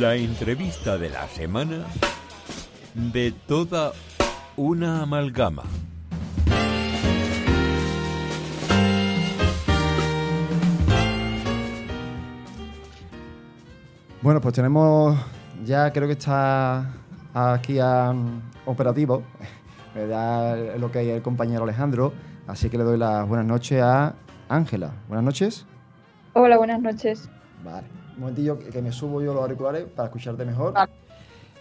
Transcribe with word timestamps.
La 0.00 0.16
entrevista 0.16 0.98
de 0.98 1.08
la 1.08 1.28
semana 1.28 1.84
de 2.94 3.32
toda 3.46 3.92
una 4.56 5.02
amalgama. 5.02 5.62
Bueno, 14.20 14.40
pues 14.40 14.54
tenemos 14.54 15.16
ya 15.64 15.92
creo 15.92 16.08
que 16.08 16.14
está 16.14 16.90
aquí 17.32 17.78
a, 17.78 18.12
operativo, 18.66 19.22
me 19.94 20.06
da 20.06 20.56
lo 20.76 20.90
que 20.90 21.00
hay 21.00 21.10
el 21.10 21.22
compañero 21.22 21.62
Alejandro, 21.62 22.12
así 22.48 22.68
que 22.68 22.78
le 22.78 22.84
doy 22.84 22.98
las 22.98 23.28
buenas 23.28 23.46
noches 23.46 23.80
a 23.80 24.14
Ángela. 24.48 24.92
Buenas 25.08 25.24
noches. 25.24 25.66
Hola, 26.32 26.56
buenas 26.56 26.80
noches. 26.80 27.28
Vale, 27.64 27.86
un 28.14 28.20
momentillo 28.20 28.58
que 28.58 28.80
me 28.82 28.92
subo 28.92 29.20
yo 29.22 29.32
los 29.34 29.42
auriculares 29.42 29.84
para 29.94 30.06
escucharte 30.06 30.44
mejor. 30.44 30.72
Vale. 30.72 30.92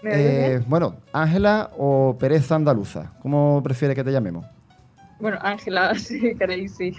¿Me 0.01 0.11
Eh, 0.13 0.63
bueno, 0.67 0.95
Ángela 1.13 1.71
o 1.77 2.15
Pereza 2.19 2.55
Andaluza, 2.55 3.13
¿cómo 3.21 3.61
prefieres 3.63 3.95
que 3.95 4.03
te 4.03 4.11
llamemos? 4.11 4.45
Bueno, 5.19 5.37
Ángela, 5.41 5.95
si 5.97 6.35
queréis, 6.35 6.75
sí. 6.75 6.93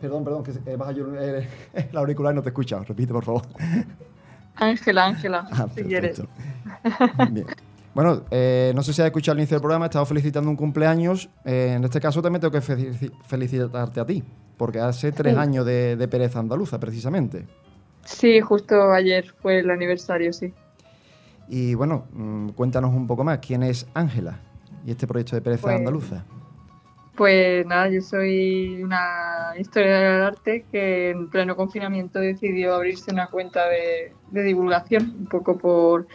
Perdón, 0.00 0.24
perdón, 0.24 0.42
que 0.44 0.52
eh, 0.70 0.76
baja 0.76 0.92
yo 0.92 1.06
eh, 1.14 1.48
el 1.90 1.96
auricular 1.96 2.32
y 2.32 2.36
no 2.36 2.42
te 2.42 2.50
escucha. 2.50 2.80
Repite, 2.80 3.12
por 3.12 3.24
favor. 3.24 3.42
Ángela, 4.56 5.06
Ángela, 5.06 5.46
Ah, 5.52 5.66
si 5.74 5.82
quieres. 5.84 6.22
Bien. 7.30 7.46
Bueno, 7.94 8.22
eh, 8.30 8.72
no 8.74 8.82
sé 8.82 8.92
si 8.92 9.00
has 9.00 9.06
escuchado 9.06 9.32
al 9.34 9.38
inicio 9.38 9.54
del 9.54 9.62
programa, 9.62 9.86
he 9.86 9.88
estado 9.88 10.04
felicitando 10.04 10.50
un 10.50 10.56
cumpleaños. 10.56 11.30
Eh, 11.46 11.74
en 11.76 11.84
este 11.84 11.98
caso 12.00 12.20
también 12.20 12.40
tengo 12.42 12.52
que 12.52 12.60
felici- 12.60 13.10
felicitarte 13.24 14.00
a 14.00 14.04
ti, 14.04 14.22
porque 14.56 14.80
hace 14.80 15.12
tres 15.12 15.34
Sí. 15.34 15.38
años 15.40 15.66
de, 15.66 15.96
de 15.96 16.08
Pereza 16.08 16.38
Andaluza, 16.38 16.78
precisamente. 16.80 17.46
Sí, 18.04 18.40
justo 18.40 18.92
ayer 18.92 19.32
fue 19.42 19.58
el 19.58 19.70
aniversario, 19.70 20.32
sí. 20.32 20.52
Y 21.48 21.74
bueno, 21.74 22.06
mm, 22.12 22.48
cuéntanos 22.50 22.94
un 22.94 23.06
poco 23.06 23.24
más, 23.24 23.38
¿quién 23.38 23.62
es 23.62 23.86
Ángela 23.94 24.40
y 24.84 24.90
este 24.92 25.06
proyecto 25.06 25.36
de 25.36 25.42
Pereza 25.42 25.62
Pues- 25.62 25.76
Andaluza? 25.76 26.24
Pues 27.16 27.64
nada, 27.66 27.88
yo 27.88 28.02
soy 28.02 28.82
una 28.82 29.54
historiadora 29.58 30.12
del 30.12 30.22
arte 30.22 30.66
que 30.70 31.10
en 31.10 31.30
pleno 31.30 31.56
confinamiento 31.56 32.18
decidió 32.18 32.74
abrirse 32.74 33.10
una 33.10 33.28
cuenta 33.28 33.66
de, 33.68 34.12
de 34.30 34.42
divulgación, 34.42 35.14
un 35.20 35.26
poco 35.26 35.56
por, 35.56 36.06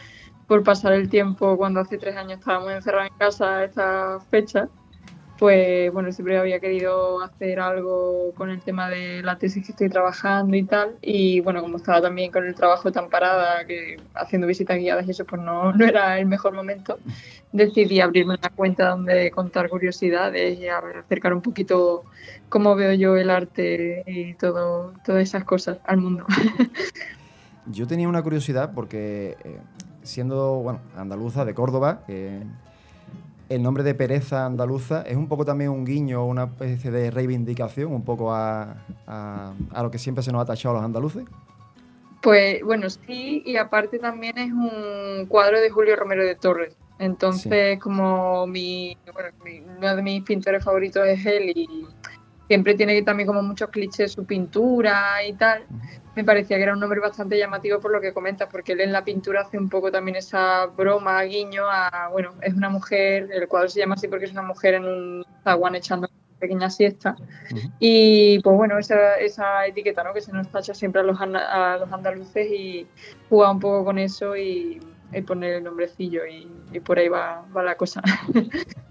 por 0.45 0.63
pasar 0.63 0.93
el 0.93 1.09
tiempo 1.09 1.57
cuando 1.57 1.79
hace 1.79 1.97
tres 1.97 2.15
años 2.15 2.37
estábamos 2.39 2.71
encerrados 2.73 3.09
en 3.11 3.17
casa 3.17 3.57
a 3.57 3.63
esta 3.63 4.19
fecha. 4.29 4.69
Pues 5.41 5.91
bueno, 5.91 6.11
siempre 6.11 6.37
había 6.37 6.59
querido 6.59 7.19
hacer 7.23 7.59
algo 7.59 8.31
con 8.35 8.51
el 8.51 8.61
tema 8.61 8.91
de 8.91 9.23
la 9.23 9.39
tesis 9.39 9.65
que 9.65 9.71
estoy 9.71 9.89
trabajando 9.89 10.55
y 10.55 10.61
tal. 10.61 10.97
Y 11.01 11.39
bueno, 11.39 11.63
como 11.63 11.77
estaba 11.77 11.99
también 11.99 12.31
con 12.31 12.45
el 12.45 12.53
trabajo 12.53 12.91
tan 12.91 13.09
parada, 13.09 13.65
que 13.65 13.97
haciendo 14.13 14.45
visitas 14.45 14.77
guiadas 14.77 15.07
y 15.07 15.09
eso, 15.09 15.25
pues 15.25 15.41
no, 15.41 15.73
no 15.73 15.83
era 15.83 16.19
el 16.19 16.27
mejor 16.27 16.53
momento 16.53 16.99
decidí 17.51 18.01
abrirme 18.01 18.35
una 18.35 18.49
cuenta 18.55 18.89
donde 18.89 19.31
contar 19.31 19.67
curiosidades 19.67 20.59
y 20.59 20.67
acercar 20.67 21.33
un 21.33 21.41
poquito 21.41 22.03
cómo 22.47 22.75
veo 22.75 22.93
yo 22.93 23.17
el 23.17 23.31
arte 23.31 24.03
y 24.05 24.35
todo, 24.35 24.93
todas 25.03 25.23
esas 25.23 25.43
cosas 25.43 25.79
al 25.85 25.97
mundo. 25.97 26.23
Yo 27.65 27.87
tenía 27.87 28.07
una 28.07 28.21
curiosidad 28.21 28.73
porque 28.75 29.37
eh, 29.43 29.59
siendo, 30.03 30.57
bueno, 30.57 30.81
andaluza 30.95 31.45
de 31.45 31.55
Córdoba, 31.55 32.03
eh, 32.07 32.43
el 33.55 33.61
nombre 33.61 33.83
de 33.83 33.93
Pereza 33.93 34.45
Andaluza 34.45 35.01
es 35.03 35.17
un 35.17 35.27
poco 35.27 35.43
también 35.43 35.71
un 35.71 35.83
guiño, 35.85 36.25
una 36.25 36.43
especie 36.45 36.89
de 36.89 37.11
reivindicación 37.11 37.91
un 37.91 38.03
poco 38.05 38.33
a, 38.33 38.77
a- 39.07 39.53
a 39.73 39.83
lo 39.83 39.91
que 39.91 39.97
siempre 39.97 40.23
se 40.23 40.31
nos 40.31 40.41
ha 40.41 40.45
tachado 40.45 40.75
a 40.75 40.77
los 40.79 40.85
andaluces. 40.85 41.25
Pues 42.21 42.63
bueno, 42.63 42.89
sí, 42.89 43.43
y 43.45 43.57
aparte 43.57 43.99
también 43.99 44.37
es 44.37 44.51
un 44.51 45.25
cuadro 45.27 45.59
de 45.59 45.69
Julio 45.69 45.95
Romero 45.95 46.23
de 46.23 46.35
Torres. 46.35 46.75
Entonces, 46.99 47.79
como 47.79 48.45
mi, 48.47 48.95
bueno, 49.11 49.29
mi- 49.43 49.59
uno 49.77 49.95
de 49.95 50.01
mis 50.03 50.23
pintores 50.23 50.63
favoritos 50.63 51.05
es 51.07 51.25
él 51.25 51.51
y 51.55 51.87
siempre 52.51 52.73
tiene 52.73 53.01
también 53.01 53.27
como 53.27 53.41
muchos 53.41 53.69
clichés 53.69 54.11
su 54.11 54.25
pintura 54.25 55.25
y 55.25 55.31
tal, 55.31 55.63
me 56.17 56.25
parecía 56.25 56.57
que 56.57 56.63
era 56.63 56.73
un 56.73 56.81
nombre 56.81 56.99
bastante 56.99 57.37
llamativo 57.37 57.79
por 57.79 57.93
lo 57.93 58.01
que 58.01 58.11
comentas, 58.11 58.49
porque 58.51 58.73
él 58.73 58.81
en 58.81 58.91
la 58.91 59.05
pintura 59.05 59.43
hace 59.43 59.57
un 59.57 59.69
poco 59.69 59.89
también 59.89 60.17
esa 60.17 60.65
broma, 60.65 61.23
guiño 61.23 61.63
a, 61.65 62.09
bueno, 62.11 62.33
es 62.41 62.53
una 62.53 62.67
mujer, 62.67 63.29
el 63.31 63.47
cuadro 63.47 63.69
se 63.69 63.79
llama 63.79 63.95
así 63.95 64.09
porque 64.09 64.25
es 64.25 64.33
una 64.33 64.41
mujer 64.41 64.73
en 64.73 64.83
un 64.83 65.25
zaguán 65.45 65.75
echando 65.75 66.09
una 66.11 66.39
pequeña 66.39 66.69
siesta. 66.69 67.15
Y 67.79 68.39
pues 68.39 68.57
bueno, 68.57 68.77
esa, 68.77 69.15
esa 69.15 69.65
etiqueta 69.65 70.03
¿no? 70.03 70.13
que 70.13 70.19
se 70.19 70.33
nos 70.33 70.51
tacha 70.51 70.73
siempre 70.73 70.99
a 70.99 71.05
los, 71.05 71.21
a 71.21 71.77
los 71.79 71.93
andaluces 71.93 72.51
y 72.51 72.85
jugar 73.29 73.51
un 73.51 73.61
poco 73.61 73.85
con 73.85 73.97
eso 73.97 74.35
y, 74.35 74.81
y 75.13 75.21
poner 75.21 75.53
el 75.53 75.63
nombrecillo 75.63 76.25
y, 76.25 76.51
y 76.73 76.81
por 76.81 76.99
ahí 76.99 77.07
va, 77.07 77.45
va 77.55 77.63
la 77.63 77.75
cosa. 77.75 78.01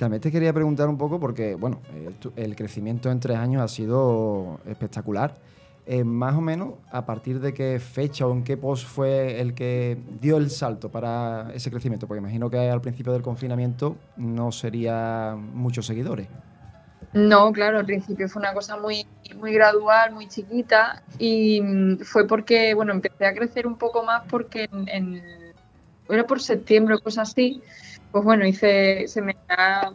También 0.00 0.22
te 0.22 0.32
quería 0.32 0.50
preguntar 0.54 0.88
un 0.88 0.96
poco 0.96 1.20
porque, 1.20 1.56
bueno, 1.56 1.82
eh, 1.94 2.10
el 2.36 2.56
crecimiento 2.56 3.10
en 3.10 3.20
tres 3.20 3.36
años 3.36 3.60
ha 3.60 3.68
sido 3.68 4.58
espectacular. 4.64 5.36
Eh, 5.84 6.04
más 6.04 6.34
o 6.36 6.40
menos, 6.40 6.70
¿a 6.90 7.04
partir 7.04 7.38
de 7.38 7.52
qué 7.52 7.78
fecha 7.78 8.26
o 8.26 8.32
en 8.32 8.42
qué 8.42 8.56
post 8.56 8.86
fue 8.86 9.42
el 9.42 9.52
que 9.52 9.98
dio 10.18 10.38
el 10.38 10.48
salto 10.48 10.90
para 10.90 11.50
ese 11.52 11.70
crecimiento? 11.70 12.06
Porque 12.06 12.20
imagino 12.20 12.48
que 12.48 12.70
al 12.70 12.80
principio 12.80 13.12
del 13.12 13.20
confinamiento 13.20 13.96
no 14.16 14.50
sería 14.52 15.36
muchos 15.36 15.84
seguidores. 15.84 16.28
No, 17.12 17.52
claro, 17.52 17.78
al 17.80 17.84
principio 17.84 18.26
fue 18.26 18.40
una 18.40 18.54
cosa 18.54 18.78
muy, 18.78 19.06
muy 19.36 19.52
gradual, 19.52 20.12
muy 20.12 20.28
chiquita 20.28 21.02
y 21.18 21.60
mm, 21.60 21.98
fue 22.04 22.26
porque, 22.26 22.72
bueno, 22.72 22.92
empecé 22.92 23.26
a 23.26 23.34
crecer 23.34 23.66
un 23.66 23.76
poco 23.76 24.02
más 24.02 24.22
porque 24.30 24.66
era 26.08 26.26
por 26.26 26.40
septiembre 26.40 26.94
o 26.94 27.00
cosas 27.00 27.28
así, 27.28 27.62
pues 28.10 28.24
bueno, 28.24 28.46
hice, 28.46 29.06
se 29.08 29.22
me 29.22 29.36
ha- 29.48 29.92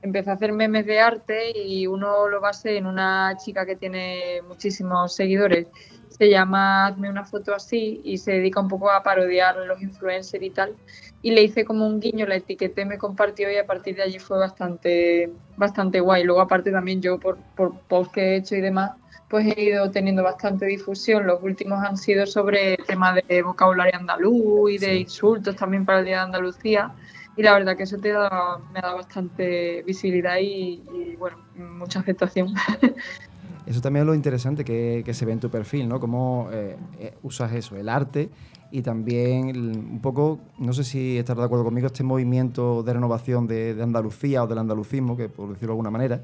empecé 0.00 0.30
a 0.30 0.34
hacer 0.34 0.52
memes 0.52 0.86
de 0.86 1.00
arte 1.00 1.52
y 1.58 1.86
uno 1.86 2.28
lo 2.28 2.40
basé 2.40 2.76
en 2.76 2.86
una 2.86 3.36
chica 3.36 3.66
que 3.66 3.76
tiene 3.76 4.40
muchísimos 4.46 5.14
seguidores, 5.14 5.66
se 6.08 6.30
llama 6.30 6.86
Hazme 6.86 7.10
una 7.10 7.24
foto 7.24 7.54
así 7.54 8.00
y 8.04 8.18
se 8.18 8.32
dedica 8.32 8.60
un 8.60 8.68
poco 8.68 8.90
a 8.90 9.02
parodiar 9.02 9.56
los 9.56 9.80
influencers 9.82 10.42
y 10.42 10.50
tal 10.50 10.76
y 11.20 11.32
le 11.32 11.42
hice 11.42 11.64
como 11.64 11.86
un 11.86 12.00
guiño, 12.00 12.26
la 12.26 12.36
etiqueté, 12.36 12.84
me 12.84 12.96
compartió 12.98 13.50
y 13.50 13.56
a 13.56 13.66
partir 13.66 13.96
de 13.96 14.02
allí 14.02 14.18
fue 14.18 14.38
bastante, 14.38 15.30
bastante 15.56 16.00
guay. 16.00 16.24
Luego 16.24 16.40
aparte 16.40 16.70
también 16.70 17.02
yo 17.02 17.18
por, 17.18 17.38
por 17.56 17.80
posts 17.88 18.12
que 18.14 18.20
he 18.20 18.36
hecho 18.36 18.54
y 18.54 18.60
demás, 18.60 18.92
pues 19.28 19.46
he 19.46 19.60
ido 19.62 19.90
teniendo 19.90 20.22
bastante 20.22 20.66
difusión. 20.66 21.26
Los 21.26 21.42
últimos 21.42 21.84
han 21.84 21.96
sido 21.96 22.24
sobre 22.26 22.76
temas 22.86 23.18
de 23.28 23.42
vocabulario 23.42 23.96
andaluz 23.96 24.70
y 24.70 24.78
de 24.78 24.86
Sí. 24.86 25.00
insultos 25.00 25.56
también 25.56 25.84
para 25.84 25.98
el 26.00 26.04
Día 26.06 26.16
de 26.18 26.22
Andalucía. 26.22 26.92
Y 27.38 27.42
la 27.42 27.54
verdad 27.54 27.76
que 27.76 27.84
eso 27.84 27.96
te 27.98 28.08
da, 28.10 28.58
me 28.74 28.80
da 28.80 28.94
bastante 28.94 29.82
visibilidad 29.84 30.38
y, 30.38 30.82
y, 30.92 31.16
bueno, 31.16 31.36
mucha 31.56 32.00
aceptación. 32.00 32.48
Eso 33.66 33.82
también 33.82 34.02
es 34.04 34.06
lo 34.06 34.14
interesante 34.14 34.64
que, 34.64 35.02
que 35.04 35.12
se 35.12 35.26
ve 35.26 35.32
en 35.32 35.40
tu 35.40 35.50
perfil, 35.50 35.88
¿no? 35.88 36.00
Cómo 36.00 36.48
eh, 36.50 36.76
eh, 36.98 37.14
usas 37.22 37.52
eso, 37.52 37.76
el 37.76 37.90
arte 37.90 38.30
y 38.70 38.80
también 38.80 39.50
el- 39.50 39.76
un 39.76 40.00
poco, 40.00 40.38
no 40.58 40.72
sé 40.72 40.84
si 40.84 41.18
estás 41.18 41.36
de 41.36 41.44
acuerdo 41.44 41.64
conmigo, 41.66 41.86
este 41.86 42.02
movimiento 42.02 42.82
de 42.82 42.94
renovación 42.94 43.46
de, 43.46 43.74
de 43.74 43.82
Andalucía 43.82 44.42
o 44.42 44.46
del 44.46 44.56
andalucismo, 44.56 45.18
que 45.18 45.28
por 45.28 45.50
decirlo 45.50 45.68
de 45.68 45.72
alguna 45.72 45.90
manera, 45.90 46.22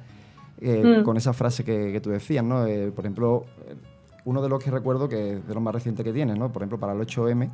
eh, 0.59 1.01
Mm. 1.01 1.05
con 1.05 1.19
esa 1.19 1.35
frase 1.35 1.65
que, 1.65 1.93
que 1.93 2.01
tú 2.01 2.09
decías, 2.09 2.43
¿no? 2.43 2.67
Eh, 2.67 2.91
por 2.91 3.05
ejemplo, 3.05 3.45
uno 4.25 4.41
de 4.41 4.49
los 4.49 4.65
que 4.65 4.71
recuerdo, 4.71 5.06
que 5.11 5.35
es 5.35 5.47
de 5.47 5.53
los 5.53 5.62
más 5.62 5.75
recientes 5.75 6.03
que 6.03 6.15
tienes, 6.15 6.38
¿no? 6.38 6.50
Por 6.50 6.62
ejemplo, 6.62 6.79
para 6.81 6.94
el 6.94 7.00
8M, 7.00 7.50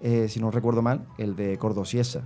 eh, 0.00 0.26
si 0.28 0.40
no 0.40 0.50
recuerdo 0.50 0.82
mal, 0.82 1.02
el 1.16 1.36
de 1.36 1.56
Cordosiesa. 1.58 2.22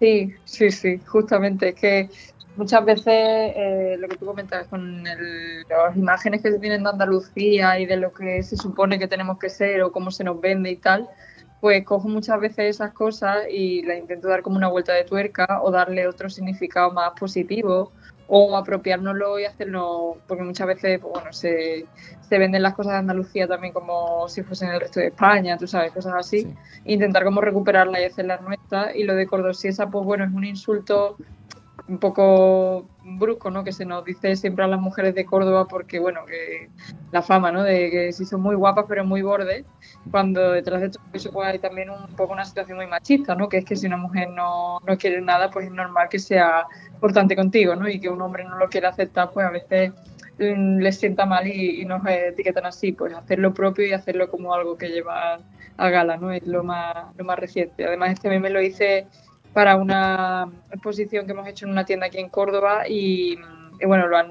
Sí, 0.00 0.32
sí, 0.44 0.70
sí, 0.70 1.00
justamente. 1.06 1.70
Es 1.70 1.74
que 1.74 2.08
muchas 2.54 2.84
veces 2.84 3.04
eh, 3.08 3.96
lo 3.98 4.08
que 4.08 4.16
tú 4.16 4.26
comentas 4.26 4.68
con 4.68 5.04
el- 5.06 5.62
las 5.68 5.96
imágenes 5.96 6.40
que 6.42 6.52
se 6.52 6.60
tienen 6.60 6.84
de 6.84 6.90
Andalucía 6.90 7.80
y 7.80 7.86
de 7.86 7.96
lo 7.96 8.12
que 8.12 8.42
se 8.44 8.56
supone 8.56 8.98
que 8.98 9.08
tenemos 9.08 9.38
que 9.38 9.48
ser 9.50 9.82
o 9.82 9.90
cómo 9.90 10.10
se 10.12 10.22
nos 10.22 10.40
vende 10.40 10.70
y 10.70 10.76
tal, 10.76 11.08
pues 11.58 11.84
cojo 11.84 12.08
muchas 12.08 12.38
veces 12.40 12.76
esas 12.76 12.92
cosas 12.92 13.38
y 13.50 13.82
las 13.82 13.98
intento 13.98 14.28
dar 14.28 14.42
como 14.42 14.56
una 14.56 14.68
vuelta 14.68 14.92
de 14.94 15.04
tuerca 15.04 15.60
o 15.62 15.70
darle 15.72 16.06
otro 16.06 16.30
significado 16.30 16.92
más 16.92 17.12
positivo 17.18 17.92
o 18.28 18.56
apropiárnoslo 18.56 19.38
y 19.38 19.44
hacerlo, 19.46 20.18
porque 20.26 20.42
muchas 20.44 20.66
veces, 20.66 21.00
pues, 21.00 21.12
bueno, 21.14 21.32
se, 21.32 21.86
se 22.20 22.38
venden 22.38 22.62
las 22.62 22.74
cosas 22.74 22.92
de 22.92 22.98
Andalucía 22.98 23.48
también 23.48 23.72
como 23.72 24.28
si 24.28 24.42
fuesen 24.42 24.68
el 24.70 24.80
resto 24.80 25.00
de 25.00 25.06
España, 25.08 25.56
tú 25.56 25.66
sabes, 25.66 25.92
cosas 25.92 26.14
así 26.14 26.42
Sí. 26.42 26.54
intentar 26.84 27.24
como 27.24 27.40
recuperarla 27.40 28.00
y 28.00 28.04
hacerla 28.04 28.36
nuestra. 28.38 28.94
Y 28.94 29.04
lo 29.04 29.14
de 29.14 29.26
Cordosiesa, 29.26 29.88
pues 29.90 30.04
bueno, 30.04 30.24
es 30.24 30.32
un 30.32 30.44
insulto 30.44 31.16
un 31.88 31.98
poco 31.98 32.86
brusco, 33.02 33.50
¿no? 33.50 33.64
Que 33.64 33.72
se 33.72 33.86
nos 33.86 34.04
dice 34.04 34.36
siempre 34.36 34.64
a 34.64 34.68
las 34.68 34.80
mujeres 34.80 35.14
de 35.14 35.24
Córdoba 35.24 35.66
porque, 35.66 35.98
bueno, 35.98 36.26
que 36.26 36.68
la 37.12 37.22
fama, 37.22 37.50
¿no? 37.50 37.62
De 37.62 37.90
que 37.90 38.12
si 38.12 38.26
son 38.26 38.42
muy 38.42 38.54
guapas 38.54 38.84
pero 38.86 39.04
muy 39.04 39.22
bordes, 39.22 39.64
cuando 40.10 40.52
detrás 40.52 40.82
de 40.82 40.90
todo 40.90 41.02
eso 41.14 41.32
pues 41.32 41.48
hay 41.48 41.58
también 41.58 41.88
un 41.88 42.14
poco 42.14 42.34
una 42.34 42.44
situación 42.44 42.76
muy 42.76 42.86
machista, 42.86 43.34
¿no? 43.34 43.48
Que 43.48 43.58
es 43.58 43.64
que 43.64 43.74
si 43.74 43.86
una 43.86 43.96
mujer 43.96 44.28
no, 44.30 44.80
no 44.86 44.98
quiere 44.98 45.20
nada, 45.22 45.50
pues 45.50 45.66
es 45.66 45.72
normal 45.72 46.08
que 46.10 46.18
sea 46.18 46.66
importante 46.92 47.34
contigo, 47.34 47.74
¿no? 47.74 47.88
Y 47.88 47.98
que 47.98 48.10
un 48.10 48.20
hombre 48.20 48.44
no 48.44 48.58
lo 48.58 48.68
quiera 48.68 48.90
aceptar, 48.90 49.30
pues 49.32 49.46
a 49.46 49.50
veces 49.50 49.92
mm, 50.38 50.78
les 50.80 50.98
sienta 50.98 51.24
mal 51.24 51.46
y, 51.46 51.84
nos 51.86 52.06
etiquetan 52.06 52.66
así, 52.66 52.92
pues 52.92 53.14
hacer 53.14 53.38
lo 53.38 53.54
propio 53.54 53.86
y 53.86 53.92
hacerlo 53.92 54.30
como 54.30 54.52
algo 54.52 54.76
que 54.76 54.88
lleva 54.88 55.40
a 55.78 55.88
gala, 55.90 56.18
¿no? 56.18 56.32
Es 56.32 56.46
lo 56.46 56.64
más, 56.64 57.16
lo 57.16 57.24
más 57.24 57.38
reciente. 57.38 57.86
Además, 57.86 58.10
este 58.10 58.28
meme 58.28 58.50
lo 58.50 58.60
hice 58.60 59.06
para 59.58 59.74
una 59.74 60.48
exposición 60.70 61.26
que 61.26 61.32
hemos 61.32 61.48
hecho 61.48 61.66
en 61.66 61.72
una 61.72 61.84
tienda 61.84 62.06
aquí 62.06 62.18
en 62.18 62.28
Córdoba 62.28 62.88
y, 62.88 63.36
bueno, 63.84 64.06
lo 64.06 64.16
han 64.16 64.30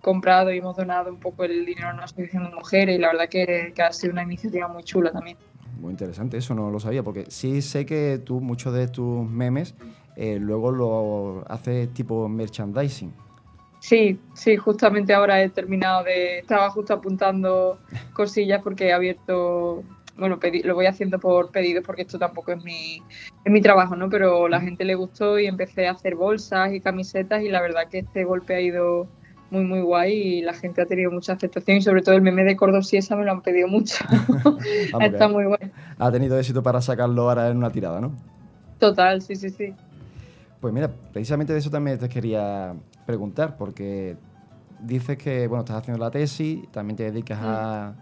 comprado 0.00 0.52
y 0.52 0.58
hemos 0.58 0.76
donado 0.76 1.10
un 1.10 1.18
poco 1.18 1.42
el 1.42 1.66
dinero 1.66 1.88
a 1.88 1.94
una 1.94 2.04
asociación 2.04 2.44
de 2.44 2.54
mujeres 2.54 2.96
y 2.96 3.00
la 3.00 3.08
verdad 3.08 3.28
que, 3.28 3.72
que 3.74 3.82
ha 3.82 3.92
sido 3.92 4.12
una 4.12 4.22
iniciativa 4.22 4.68
muy 4.68 4.84
chula 4.84 5.10
también. 5.10 5.36
Muy 5.80 5.90
interesante, 5.90 6.36
eso 6.36 6.54
no 6.54 6.70
lo 6.70 6.78
sabía, 6.78 7.02
porque 7.02 7.24
sí 7.28 7.60
sé 7.60 7.84
que 7.84 8.20
tú 8.24 8.40
muchos 8.40 8.72
de 8.72 8.86
tus 8.86 9.28
memes 9.28 9.74
eh, 10.14 10.38
luego 10.40 10.70
lo 10.70 11.44
hace 11.48 11.88
tipo 11.88 12.28
merchandising. 12.28 13.12
Sí, 13.80 14.20
sí, 14.32 14.56
justamente 14.56 15.12
ahora 15.12 15.42
he 15.42 15.48
terminado 15.48 16.04
de. 16.04 16.38
Estaba 16.38 16.70
justo 16.70 16.94
apuntando 16.94 17.80
cosillas 18.12 18.62
porque 18.62 18.86
he 18.86 18.92
abierto. 18.92 19.82
Bueno, 20.16 20.38
lo 20.62 20.74
voy 20.76 20.86
haciendo 20.86 21.18
por 21.18 21.50
pedidos 21.50 21.82
porque 21.84 22.02
esto 22.02 22.16
tampoco 22.16 22.52
es 22.52 22.62
mi, 22.62 23.02
es 23.44 23.52
mi 23.52 23.60
trabajo, 23.60 23.96
¿no? 23.96 24.08
Pero 24.08 24.48
la 24.48 24.60
gente 24.60 24.84
le 24.84 24.94
gustó 24.94 25.38
y 25.38 25.46
empecé 25.46 25.88
a 25.88 25.92
hacer 25.92 26.14
bolsas 26.14 26.72
y 26.72 26.80
camisetas 26.80 27.42
y 27.42 27.48
la 27.48 27.60
verdad 27.60 27.88
que 27.90 27.98
este 27.98 28.24
golpe 28.24 28.54
ha 28.54 28.60
ido 28.60 29.08
muy, 29.50 29.64
muy 29.64 29.80
guay 29.80 30.12
y 30.12 30.42
la 30.42 30.54
gente 30.54 30.80
ha 30.80 30.86
tenido 30.86 31.10
mucha 31.10 31.34
aceptación 31.34 31.76
y 31.76 31.82
sobre 31.82 32.02
todo 32.02 32.14
el 32.14 32.22
meme 32.22 32.44
de 32.44 32.56
Cordosiesa 32.56 33.16
me 33.16 33.24
lo 33.24 33.32
han 33.32 33.42
pedido 33.42 33.68
mucho. 33.68 34.04
Está 35.00 35.28
muy 35.28 35.44
guay. 35.44 35.70
Ha 35.98 36.10
tenido 36.10 36.38
éxito 36.38 36.62
para 36.62 36.80
sacarlo 36.80 37.28
ahora 37.28 37.48
en 37.48 37.56
una 37.56 37.70
tirada, 37.70 38.00
¿no? 38.00 38.12
Total, 38.78 39.20
sí, 39.20 39.36
sí, 39.36 39.50
sí. 39.50 39.74
Pues 40.60 40.72
mira, 40.72 40.90
precisamente 41.12 41.52
de 41.52 41.58
eso 41.58 41.70
también 41.70 41.98
te 41.98 42.08
quería 42.08 42.74
preguntar, 43.04 43.56
porque 43.56 44.16
dices 44.80 45.18
que 45.18 45.48
bueno, 45.48 45.64
estás 45.64 45.78
haciendo 45.78 46.02
la 46.02 46.10
tesis, 46.10 46.60
también 46.70 46.96
te 46.96 47.04
dedicas 47.04 47.38
a, 47.42 47.94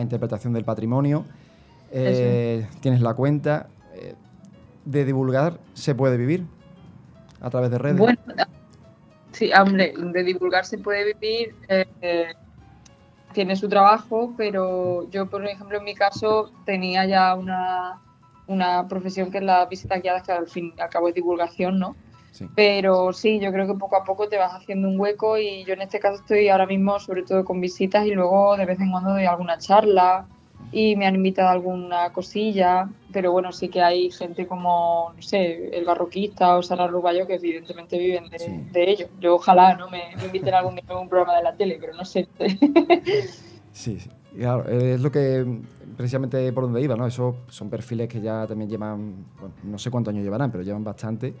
interpretación 0.00 0.52
del 0.52 0.64
patrimonio, 0.64 1.24
eh, 1.90 2.66
tienes 2.80 3.02
la 3.02 3.12
cuenta. 3.14 3.66
Eh, 4.84 4.90
¿De 4.90 5.04
divulgar 5.04 5.58
se 5.74 5.94
puede 5.94 6.16
vivir 6.16 6.44
a 7.40 7.50
través 7.50 7.70
de 7.70 7.78
redes? 7.78 7.98
Bueno, 7.98 8.18
sí, 9.32 9.50
hombre, 9.52 9.94
de 9.96 10.22
divulgar 10.22 10.64
se 10.64 10.78
puede 10.78 11.14
vivir. 11.14 11.54
Eh, 11.68 12.34
tiene 13.32 13.56
su 13.56 13.68
trabajo, 13.68 14.34
pero 14.36 15.08
yo, 15.10 15.26
por 15.26 15.44
ejemplo, 15.46 15.78
en 15.78 15.84
mi 15.84 15.94
caso 15.94 16.52
tenía 16.66 17.06
ya 17.06 17.34
una 17.34 18.00
una 18.46 18.86
profesión 18.88 19.30
que 19.30 19.38
es 19.38 19.44
la 19.44 19.66
visita 19.66 19.98
guiada, 19.98 20.22
que 20.22 20.32
al 20.32 20.48
fin 20.48 20.74
y 20.76 20.80
al 20.80 20.88
cabo 20.88 21.08
es 21.08 21.14
divulgación, 21.14 21.78
¿no? 21.78 21.96
Pero 22.56 23.12
sí, 23.12 23.38
yo 23.40 23.52
creo 23.52 23.66
que 23.66 23.74
poco 23.74 23.94
a 23.94 24.04
poco 24.04 24.28
te 24.28 24.38
vas 24.38 24.54
haciendo 24.54 24.88
un 24.88 24.98
hueco 24.98 25.36
y 25.36 25.64
yo 25.64 25.74
en 25.74 25.82
este 25.82 26.00
caso 26.00 26.16
estoy 26.16 26.48
ahora 26.48 26.66
mismo 26.66 26.98
sobre 26.98 27.22
todo 27.24 27.44
con 27.44 27.60
visitas 27.60 28.06
y 28.06 28.12
luego 28.12 28.56
de 28.56 28.64
vez 28.64 28.80
en 28.80 28.90
cuando 28.90 29.10
doy 29.10 29.26
alguna 29.26 29.58
charla 29.58 30.26
y 30.72 30.96
me 30.96 31.06
han 31.06 31.14
invitado 31.14 31.48
a 31.48 31.52
alguna 31.52 32.12
cosilla, 32.12 32.88
pero 33.12 33.30
bueno, 33.30 33.52
sí 33.52 33.68
que 33.68 33.82
hay 33.82 34.10
gente 34.10 34.46
como, 34.46 35.12
no 35.14 35.22
sé, 35.22 35.76
el 35.76 35.84
barroquista 35.84 36.56
o 36.56 36.62
Sara 36.62 36.86
Ruballo 36.86 37.26
que 37.26 37.34
evidentemente 37.34 37.98
viven 37.98 38.24
de, 38.30 38.90
ello. 38.90 39.08
Yo 39.20 39.34
ojalá 39.34 39.76
no 39.76 39.90
me, 39.90 40.12
inviten 40.24 40.54
a 40.54 40.60
algún 40.60 40.76
día 40.76 40.84
a 40.88 40.98
un 40.98 41.10
programa 41.10 41.36
de 41.36 41.42
la 41.42 41.54
tele, 41.54 41.76
pero 41.78 41.92
no 41.94 42.06
sé. 42.06 42.26
sí, 43.72 44.00
sí. 44.00 44.10
Claro, 44.34 44.66
es 44.66 44.98
lo 45.02 45.12
que 45.12 45.46
precisamente 45.94 46.50
por 46.54 46.64
donde 46.64 46.80
iba, 46.80 46.96
¿no? 46.96 47.06
Esos 47.06 47.36
son 47.48 47.68
perfiles 47.68 48.08
que 48.08 48.22
ya 48.22 48.46
también 48.46 48.70
llevan, 48.70 49.26
no 49.62 49.78
sé 49.78 49.90
cuántos 49.90 50.14
años 50.14 50.24
llevarán, 50.24 50.50
pero 50.50 50.64
llevan 50.64 50.82
bastante. 50.82 51.34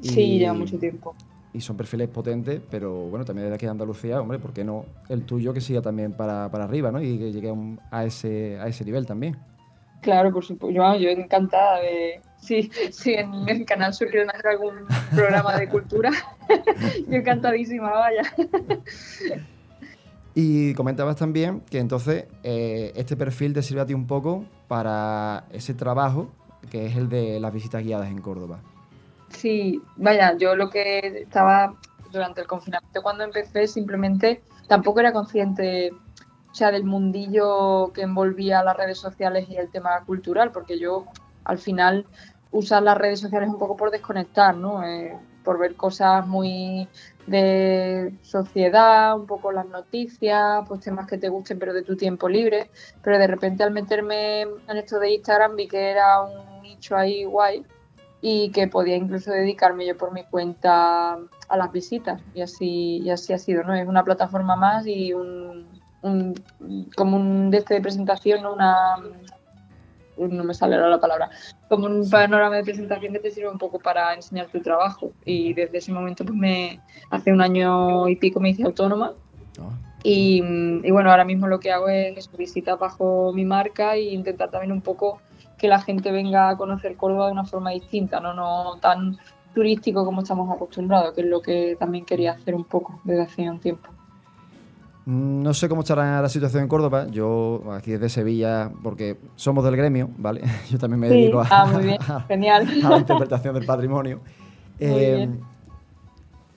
sí, 0.00 0.38
llevan 0.38 0.58
mucho 0.58 0.76
tiempo. 0.76 1.14
Y 1.54 1.60
son 1.60 1.76
perfiles 1.76 2.08
potentes, 2.08 2.60
pero 2.70 2.92
bueno, 2.92 3.24
también 3.24 3.44
desde 3.44 3.56
aquí 3.56 3.66
de 3.66 3.72
Andalucía, 3.72 4.20
hombre, 4.20 4.38
¿por 4.38 4.52
qué 4.52 4.64
no 4.64 4.86
el 5.08 5.24
tuyo 5.24 5.52
que 5.52 5.60
siga 5.60 5.82
también 5.82 6.12
para, 6.12 6.50
para 6.50 6.64
arriba, 6.64 6.90
¿no? 6.90 7.02
Y 7.02 7.18
que 7.18 7.30
llegue 7.30 7.54
a, 7.90 8.04
ese, 8.04 8.58
a 8.58 8.68
ese 8.68 8.84
nivel 8.84 9.06
también. 9.06 9.36
Claro, 10.00 10.32
por 10.32 10.44
supuesto. 10.44 10.74
Yo, 10.74 10.96
yo 10.96 11.10
encantada 11.10 11.80
de. 11.80 12.20
Sí, 12.38 12.70
sí, 12.90 13.14
en 13.14 13.48
el 13.48 13.64
canal 13.64 13.94
Sur 13.94 14.08
quieren 14.08 14.30
hacer 14.30 14.48
algún 14.48 14.74
programa 15.14 15.56
de 15.56 15.68
cultura. 15.68 16.10
yo 17.08 17.16
encantadísima, 17.16 17.90
vaya. 17.90 18.22
Y 20.34 20.72
comentabas 20.74 21.16
también 21.16 21.60
que 21.70 21.78
entonces 21.78 22.24
eh, 22.42 22.92
este 22.96 23.16
perfil 23.16 23.52
te 23.52 23.62
sirve 23.62 23.82
a 23.82 23.86
ti 23.86 23.94
un 23.94 24.06
poco 24.06 24.44
para 24.66 25.44
ese 25.52 25.74
trabajo 25.74 26.30
que 26.70 26.86
es 26.86 26.96
el 26.96 27.08
de 27.08 27.38
las 27.38 27.52
visitas 27.52 27.82
guiadas 27.82 28.10
en 28.10 28.20
Córdoba. 28.20 28.60
Sí, 29.32 29.82
vaya, 29.96 30.36
yo 30.36 30.54
lo 30.54 30.70
que 30.70 31.22
estaba 31.22 31.74
durante 32.10 32.42
el 32.42 32.46
confinamiento 32.46 33.02
cuando 33.02 33.24
empecé 33.24 33.66
simplemente 33.66 34.42
tampoco 34.68 35.00
era 35.00 35.12
consciente 35.12 35.92
o 36.52 36.54
sea, 36.54 36.70
del 36.70 36.84
mundillo 36.84 37.92
que 37.94 38.02
envolvía 38.02 38.62
las 38.62 38.76
redes 38.76 38.98
sociales 38.98 39.48
y 39.48 39.56
el 39.56 39.70
tema 39.70 40.04
cultural, 40.04 40.52
porque 40.52 40.78
yo 40.78 41.06
al 41.44 41.58
final 41.58 42.06
usar 42.50 42.82
las 42.82 42.98
redes 42.98 43.20
sociales 43.20 43.48
un 43.48 43.58
poco 43.58 43.74
por 43.76 43.90
desconectar, 43.90 44.54
¿no? 44.54 44.84
Eh, 44.84 45.16
por 45.44 45.58
ver 45.58 45.74
cosas 45.76 46.26
muy 46.26 46.88
de 47.26 48.12
sociedad, 48.22 49.16
un 49.18 49.26
poco 49.26 49.50
las 49.50 49.66
noticias, 49.66 50.62
pues 50.68 50.80
temas 50.82 51.06
que 51.06 51.16
te 51.16 51.30
gusten 51.30 51.58
pero 51.58 51.72
de 51.72 51.82
tu 51.82 51.96
tiempo 51.96 52.28
libre, 52.28 52.70
pero 53.02 53.18
de 53.18 53.26
repente 53.26 53.64
al 53.64 53.72
meterme 53.72 54.42
en 54.42 54.76
esto 54.76 54.98
de 54.98 55.12
Instagram 55.12 55.56
vi 55.56 55.68
que 55.68 55.90
era 55.90 56.20
un 56.22 56.62
nicho 56.62 56.96
ahí 56.96 57.24
guay 57.24 57.64
y 58.24 58.50
que 58.50 58.68
podía 58.68 58.96
incluso 58.96 59.32
dedicarme 59.32 59.84
yo 59.84 59.98
por 59.98 60.12
mi 60.12 60.22
cuenta 60.22 61.14
a 61.48 61.56
las 61.56 61.72
visitas 61.72 62.22
y 62.34 62.40
así 62.40 62.98
y 62.98 63.10
así 63.10 63.32
ha 63.32 63.38
sido, 63.38 63.64
¿no? 63.64 63.74
Es 63.74 63.86
una 63.86 64.04
plataforma 64.04 64.54
más 64.54 64.86
y 64.86 65.12
un, 65.12 65.66
un 66.02 66.34
como 66.96 67.16
un 67.16 67.50
de 67.50 67.58
este 67.58 67.74
de 67.74 67.80
presentación, 67.80 68.46
una 68.46 68.96
no 70.16 70.44
me 70.44 70.54
sale 70.54 70.76
ahora 70.76 70.88
la 70.88 71.00
palabra, 71.00 71.30
como 71.68 71.86
un 71.86 72.08
panorama 72.08 72.56
de 72.56 72.64
presentación 72.64 73.12
que 73.12 73.18
te 73.18 73.30
sirve 73.30 73.48
un 73.48 73.58
poco 73.58 73.78
para 73.78 74.14
enseñar 74.14 74.48
tu 74.48 74.60
trabajo. 74.60 75.10
Y 75.24 75.54
desde 75.54 75.78
ese 75.78 75.90
momento, 75.90 76.24
pues 76.24 76.36
me, 76.36 76.80
hace 77.10 77.32
un 77.32 77.40
año 77.40 78.08
y 78.08 78.16
pico 78.16 78.38
me 78.38 78.50
hice 78.50 78.62
autónoma. 78.62 79.14
Ah. 79.58 79.70
Y, 80.04 80.42
y, 80.84 80.90
bueno, 80.90 81.10
ahora 81.10 81.24
mismo 81.24 81.46
lo 81.46 81.60
que 81.60 81.72
hago 81.72 81.88
es 81.88 82.30
visitar 82.36 82.78
bajo 82.78 83.32
mi 83.32 83.44
marca 83.44 83.94
e 83.94 84.02
intentar 84.12 84.50
también 84.50 84.72
un 84.72 84.82
poco 84.82 85.20
que 85.62 85.68
la 85.68 85.80
gente 85.80 86.10
venga 86.10 86.48
a 86.48 86.56
conocer 86.56 86.96
Córdoba 86.96 87.26
de 87.26 87.32
una 87.32 87.44
forma 87.44 87.70
distinta, 87.70 88.18
no, 88.18 88.34
no 88.34 88.78
tan 88.80 89.16
turístico 89.54 90.04
como 90.04 90.22
estamos 90.22 90.50
acostumbrados, 90.50 91.14
que 91.14 91.20
es 91.20 91.28
lo 91.28 91.40
que 91.40 91.76
también 91.78 92.04
quería 92.04 92.32
hacer 92.32 92.56
un 92.56 92.64
poco 92.64 93.00
desde 93.04 93.22
hace 93.22 93.48
un 93.48 93.60
tiempo. 93.60 93.88
No 95.06 95.54
sé 95.54 95.68
cómo 95.68 95.82
estará 95.82 96.20
la 96.20 96.28
situación 96.28 96.64
en 96.64 96.68
Córdoba. 96.68 97.06
Yo 97.08 97.62
aquí 97.72 97.92
desde 97.92 98.08
Sevilla, 98.08 98.72
porque 98.82 99.18
somos 99.36 99.64
del 99.64 99.76
gremio, 99.76 100.10
¿vale? 100.16 100.42
Yo 100.70 100.78
también 100.78 100.98
me 100.98 101.08
dedico 101.08 101.40
a, 101.40 101.46
ah, 101.48 101.66
muy 101.66 101.84
bien. 101.84 101.98
Genial. 102.28 102.68
a, 102.84 102.90
la 102.90 102.98
interpretación 102.98 103.54
del 103.54 103.64
patrimonio. 103.64 104.20
Eh, 104.84 105.28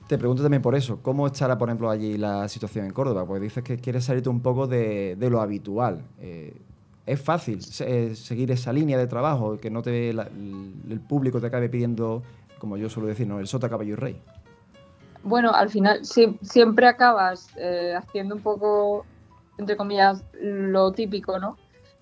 te 0.08 0.18
pregunto 0.18 0.42
también 0.42 0.64
por 0.64 0.74
eso, 0.74 0.98
¿cómo 1.04 1.28
estará, 1.28 1.60
por 1.60 1.70
ejemplo, 1.70 1.92
allí 1.92 2.18
la 2.18 2.48
situación 2.48 2.86
en 2.86 2.92
Córdoba? 2.92 3.24
Porque 3.24 3.44
dices 3.44 3.64
que 3.64 3.78
quieres 3.78 4.06
salirte 4.06 4.30
un 4.30 4.40
poco 4.40 4.66
de, 4.66 5.16
lo 5.30 5.42
habitual. 5.42 6.02
Eh, 6.20 6.60
¿Es 7.06 7.22
fácil 7.22 7.60
eh, 7.82 8.16
seguir 8.16 8.52
esa 8.52 8.74
línea 8.74 8.98
de 8.98 9.08
trabajo, 9.08 9.58
que 9.58 9.70
no 9.70 9.82
te 9.82 10.10
el 10.10 11.02
público 11.08 11.40
te 11.40 11.48
acabe 11.48 11.70
pidiendo, 11.70 12.24
como 12.60 12.78
yo 12.78 12.90
suelo 12.90 13.08
decir, 13.08 13.28
¿no? 13.28 13.40
el 13.40 13.48
sota, 13.48 13.70
caballo 13.70 13.94
y 13.94 13.96
rey? 13.96 14.22
bueno, 15.26 15.52
al 15.54 15.70
final 15.70 16.06
siempre 16.06 16.88
acabas 16.88 17.50
eh, 17.58 17.96
haciendo 17.98 18.36
un 18.36 18.42
poco, 18.42 19.06
entre 19.58 19.76
comillas, 19.76 20.24
lo 20.40 20.92
típico, 20.92 21.40
¿no? 21.40 21.58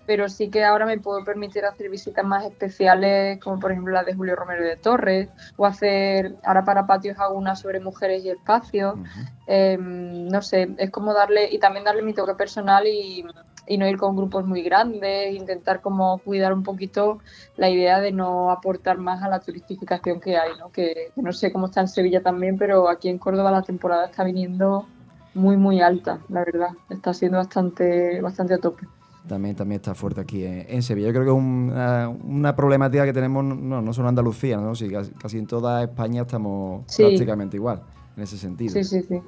Pero 0.06 0.28
sí 0.28 0.50
que 0.50 0.62
ahora 0.62 0.84
me 0.84 0.98
puedo 0.98 1.24
permitir 1.24 1.64
hacer 1.64 1.88
visitas 1.88 2.22
más 2.22 2.44
especiales, 2.44 3.40
como 3.42 3.58
por 3.58 3.72
ejemplo 3.72 3.94
la 3.94 4.04
de 4.04 4.12
Julio 4.12 4.36
Romero 4.36 4.62
de 4.62 4.76
Torres, 4.76 5.30
o 5.56 5.64
hacer, 5.64 6.36
ahora 6.44 6.66
para 6.66 6.86
patios 6.86 7.18
hago 7.18 7.38
una 7.38 7.56
sobre 7.56 7.80
mujeres 7.80 8.22
y 8.22 8.28
espacio. 8.28 9.02
Em, 9.46 10.28
no 10.28 10.42
sé, 10.42 10.74
es 10.76 10.90
como 10.90 11.14
darle, 11.14 11.48
y 11.50 11.58
también 11.58 11.86
darle 11.86 12.02
mi 12.02 12.12
toque 12.12 12.34
personal 12.34 12.86
y 12.86 13.24
y 13.66 13.78
no 13.78 13.88
ir 13.88 13.96
con 13.96 14.16
grupos 14.16 14.46
muy 14.46 14.62
grandes, 14.62 15.34
intentar 15.34 15.80
como 15.80 16.18
cuidar 16.18 16.52
un 16.52 16.62
poquito 16.62 17.18
la 17.56 17.70
idea 17.70 18.00
de 18.00 18.12
no 18.12 18.50
aportar 18.50 18.98
más 18.98 19.22
a 19.22 19.28
la 19.28 19.40
turistificación 19.40 20.20
que 20.20 20.36
hay, 20.36 20.50
¿no? 20.58 20.70
Que, 20.70 21.12
no 21.16 21.32
sé 21.32 21.52
cómo 21.52 21.66
está 21.66 21.80
en 21.80 21.88
Sevilla 21.88 22.22
también, 22.22 22.58
pero 22.58 22.88
aquí 22.88 23.08
en 23.08 23.18
Córdoba 23.18 23.50
la 23.50 23.62
temporada 23.62 24.06
está 24.06 24.24
viniendo 24.24 24.86
muy 25.34 25.56
muy 25.56 25.80
alta, 25.80 26.20
la 26.28 26.44
verdad, 26.44 26.70
está 26.90 27.12
siendo 27.12 27.38
bastante 27.38 28.20
bastante 28.20 28.54
a 28.54 28.58
tope. 28.58 28.86
También, 29.26 29.56
también 29.56 29.80
está 29.80 29.94
fuerte 29.94 30.20
aquí 30.20 30.44
en, 30.44 30.82
Sevilla. 30.82 31.06
Yo 31.06 31.14
creo 31.14 31.24
que 31.24 31.30
es 31.30 31.36
una, 31.36 32.10
una, 32.10 32.54
problemática 32.54 33.06
que 33.06 33.12
tenemos 33.14 33.42
no, 33.42 33.80
no 33.80 33.92
solo 33.94 34.08
en 34.08 34.10
Andalucía, 34.10 34.58
¿no? 34.58 34.74
Sí, 34.74 34.90
casi, 34.90 35.38
en 35.38 35.46
toda 35.46 35.82
España 35.82 36.22
estamos 36.22 36.84
prácticamente 36.94 37.56
igual 37.56 37.82
en 38.18 38.22
ese 38.22 38.36
sentido. 38.36 38.74
Sí, 38.74 38.84
sí, 38.84 39.02
sí. 39.02 39.22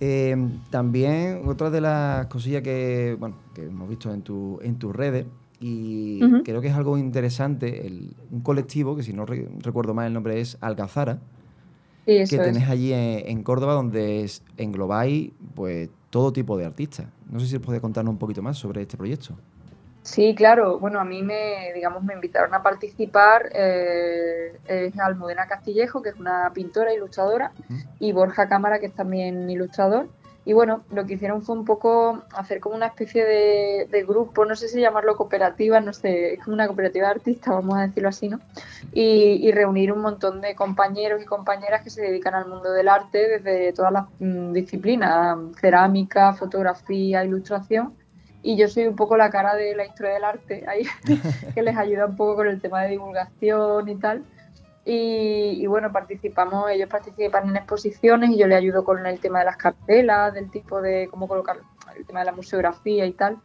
Eh, 0.00 0.36
también 0.70 1.42
otra 1.46 1.70
de 1.70 1.80
las 1.80 2.26
cosillas 2.26 2.62
que, 2.62 3.16
bueno, 3.18 3.36
que 3.54 3.64
hemos 3.64 3.88
visto 3.88 4.12
en, 4.12 4.22
tu, 4.22 4.58
en 4.62 4.78
tus 4.78 4.94
redes 4.94 5.26
y 5.60 6.20
creo 6.44 6.60
que 6.60 6.68
es 6.68 6.74
algo 6.74 6.96
interesante, 6.98 7.90
un 8.30 8.40
colectivo 8.42 8.94
que 8.94 9.02
si 9.02 9.12
no 9.12 9.26
recuerdo 9.26 9.92
mal 9.92 10.06
el 10.06 10.12
nombre 10.12 10.40
es 10.40 10.56
Algazara, 10.60 11.18
que 12.06 12.26
tenés 12.26 12.68
allí 12.68 12.92
en, 12.92 13.42
Córdoba, 13.42 13.74
donde 13.74 14.22
es, 14.22 14.42
englobáis 14.56 15.32
pues, 15.54 15.90
todo 16.10 16.32
tipo 16.32 16.56
de 16.56 16.64
artistas. 16.64 17.06
No 17.30 17.40
sé 17.40 17.46
si 17.46 17.58
puede 17.58 17.80
contarnos 17.80 18.12
un 18.12 18.18
poquito 18.18 18.40
más 18.40 18.56
sobre 18.56 18.82
este 18.82 18.96
proyecto. 18.96 19.34
Sí, 20.02 20.34
claro. 20.34 20.78
Bueno, 20.78 21.00
a 21.00 21.04
mí 21.04 21.22
me, 21.22 21.72
digamos, 21.74 22.02
me 22.02 22.14
invitaron 22.14 22.54
a 22.54 22.62
participar 22.62 23.50
eh, 23.52 24.58
es 24.66 24.98
Almudena 24.98 25.46
Castillejo, 25.46 26.02
que 26.02 26.10
es 26.10 26.16
una 26.16 26.50
pintora, 26.54 26.94
ilustradora, 26.94 27.52
y 27.98 28.12
Borja 28.12 28.48
Cámara, 28.48 28.78
que 28.78 28.86
es 28.86 28.94
también 28.94 29.50
ilustrador. 29.50 30.08
Y 30.48 30.54
bueno, 30.54 30.82
lo 30.90 31.04
que 31.04 31.12
hicieron 31.12 31.42
fue 31.42 31.56
un 31.56 31.66
poco 31.66 32.22
hacer 32.34 32.58
como 32.58 32.74
una 32.74 32.86
especie 32.86 33.22
de, 33.22 34.04
grupo, 34.08 34.46
no 34.46 34.56
sé 34.56 34.68
si 34.68 34.80
llamarlo 34.80 35.14
cooperativa, 35.14 35.78
no 35.80 35.92
sé, 35.92 36.32
es 36.32 36.42
como 36.42 36.54
una 36.54 36.66
cooperativa 36.66 37.08
de 37.08 37.12
artistas, 37.16 37.52
vamos 37.52 37.76
a 37.76 37.82
decirlo 37.82 38.08
así, 38.08 38.30
¿no? 38.30 38.40
Y, 38.94 39.52
reunir 39.52 39.92
un 39.92 40.00
montón 40.00 40.40
de 40.40 40.54
compañeros 40.54 41.20
y 41.20 41.26
compañeras 41.26 41.82
que 41.82 41.90
se 41.90 42.00
dedican 42.00 42.34
al 42.34 42.48
mundo 42.48 42.72
del 42.72 42.88
arte 42.88 43.28
desde 43.28 43.74
todas 43.74 43.92
las 43.92 44.06
mm, 44.20 44.52
disciplinas, 44.54 45.36
cerámica, 45.60 46.32
fotografía, 46.32 47.22
ilustración. 47.26 47.97
Y 48.42 48.56
yo 48.56 48.68
soy 48.68 48.86
un 48.86 48.96
poco 48.96 49.16
la 49.16 49.30
cara 49.30 49.54
de 49.54 49.74
la 49.74 49.84
historia 49.84 50.12
del 50.14 50.24
arte 50.24 50.64
ahí, 50.68 50.84
que 51.54 51.62
les 51.62 51.76
ayuda 51.76 52.06
un 52.06 52.16
poco 52.16 52.36
con 52.36 52.46
el 52.46 52.60
tema 52.60 52.82
de 52.82 52.90
divulgación 52.90 53.88
y 53.88 53.96
tal. 53.96 54.24
Y, 54.90 55.66
bueno, 55.66 55.92
participamos, 55.92 56.70
ellos 56.70 56.88
participan 56.88 57.46
en 57.50 57.56
exposiciones 57.56 58.30
y 58.30 58.38
yo 58.38 58.46
le 58.46 58.54
ayudo 58.54 58.84
con 58.84 59.04
el 59.04 59.20
tema 59.20 59.40
de 59.40 59.44
las 59.44 59.58
cartelas, 59.58 60.32
del 60.32 60.50
tipo 60.50 60.80
de 60.80 61.08
cómo 61.10 61.28
colocar 61.28 61.58
el 61.94 62.06
tema 62.06 62.20
de 62.20 62.24
la 62.24 62.32
museografía 62.32 63.04
y 63.04 63.12
tal. 63.12 63.36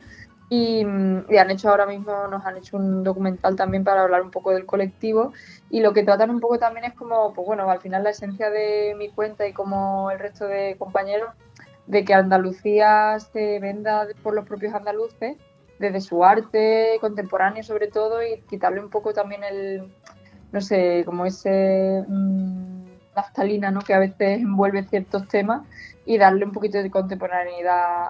Y, 0.50 0.84
han 0.84 1.52
hecho 1.52 1.70
ahora 1.70 1.86
mismo, 1.86 2.28
nos 2.28 2.46
han 2.46 2.56
hecho 2.56 2.78
un 2.78 3.04
documental 3.04 3.58
también 3.58 3.84
para 3.84 4.04
hablar 4.04 4.22
un 4.22 4.32
poco 4.32 4.52
del 4.52 4.66
colectivo 4.66 5.34
y 5.70 5.82
lo 5.82 5.94
que 5.94 6.04
tratan 6.04 6.30
un 6.30 6.40
poco 6.40 6.60
también 6.60 6.86
es 6.86 6.94
como, 6.94 7.34
pues 7.34 7.46
bueno, 7.46 7.70
al 7.70 7.82
final 7.82 8.04
la 8.04 8.12
esencia 8.12 8.50
de 8.50 8.96
mi 8.98 9.10
cuenta 9.10 9.46
y 9.46 9.52
como 9.52 10.12
el 10.12 10.20
resto 10.20 10.48
de 10.48 10.78
compañeros, 10.78 11.30
de 11.88 12.06
que 12.06 12.14
Andalucía 12.14 13.18
se 13.20 13.60
venda 13.60 14.08
por 14.22 14.34
los 14.34 14.46
propios 14.46 14.74
andaluces, 14.74 15.38
desde 15.80 16.02
su 16.02 16.24
arte 16.24 16.98
contemporáneo 17.02 17.64
sobre 17.64 17.88
todo 17.88 18.24
y 18.24 18.42
quitarle 18.50 18.80
un 18.80 18.90
poco 18.90 19.14
también 19.14 19.44
el, 19.44 19.94
no 20.52 20.62
sé, 20.62 21.04
como 21.06 21.26
ese 21.26 22.04
mmm, 22.08 22.84
¿no? 23.72 23.82
Que 23.82 23.94
a 23.94 24.00
veces 24.00 24.40
envuelve 24.40 24.84
ciertos 24.84 25.28
temas 25.28 25.68
y 26.06 26.18
darle 26.18 26.46
un 26.46 26.52
poquito 26.52 26.82
de 26.82 26.90
contemporaneidad 26.90 28.08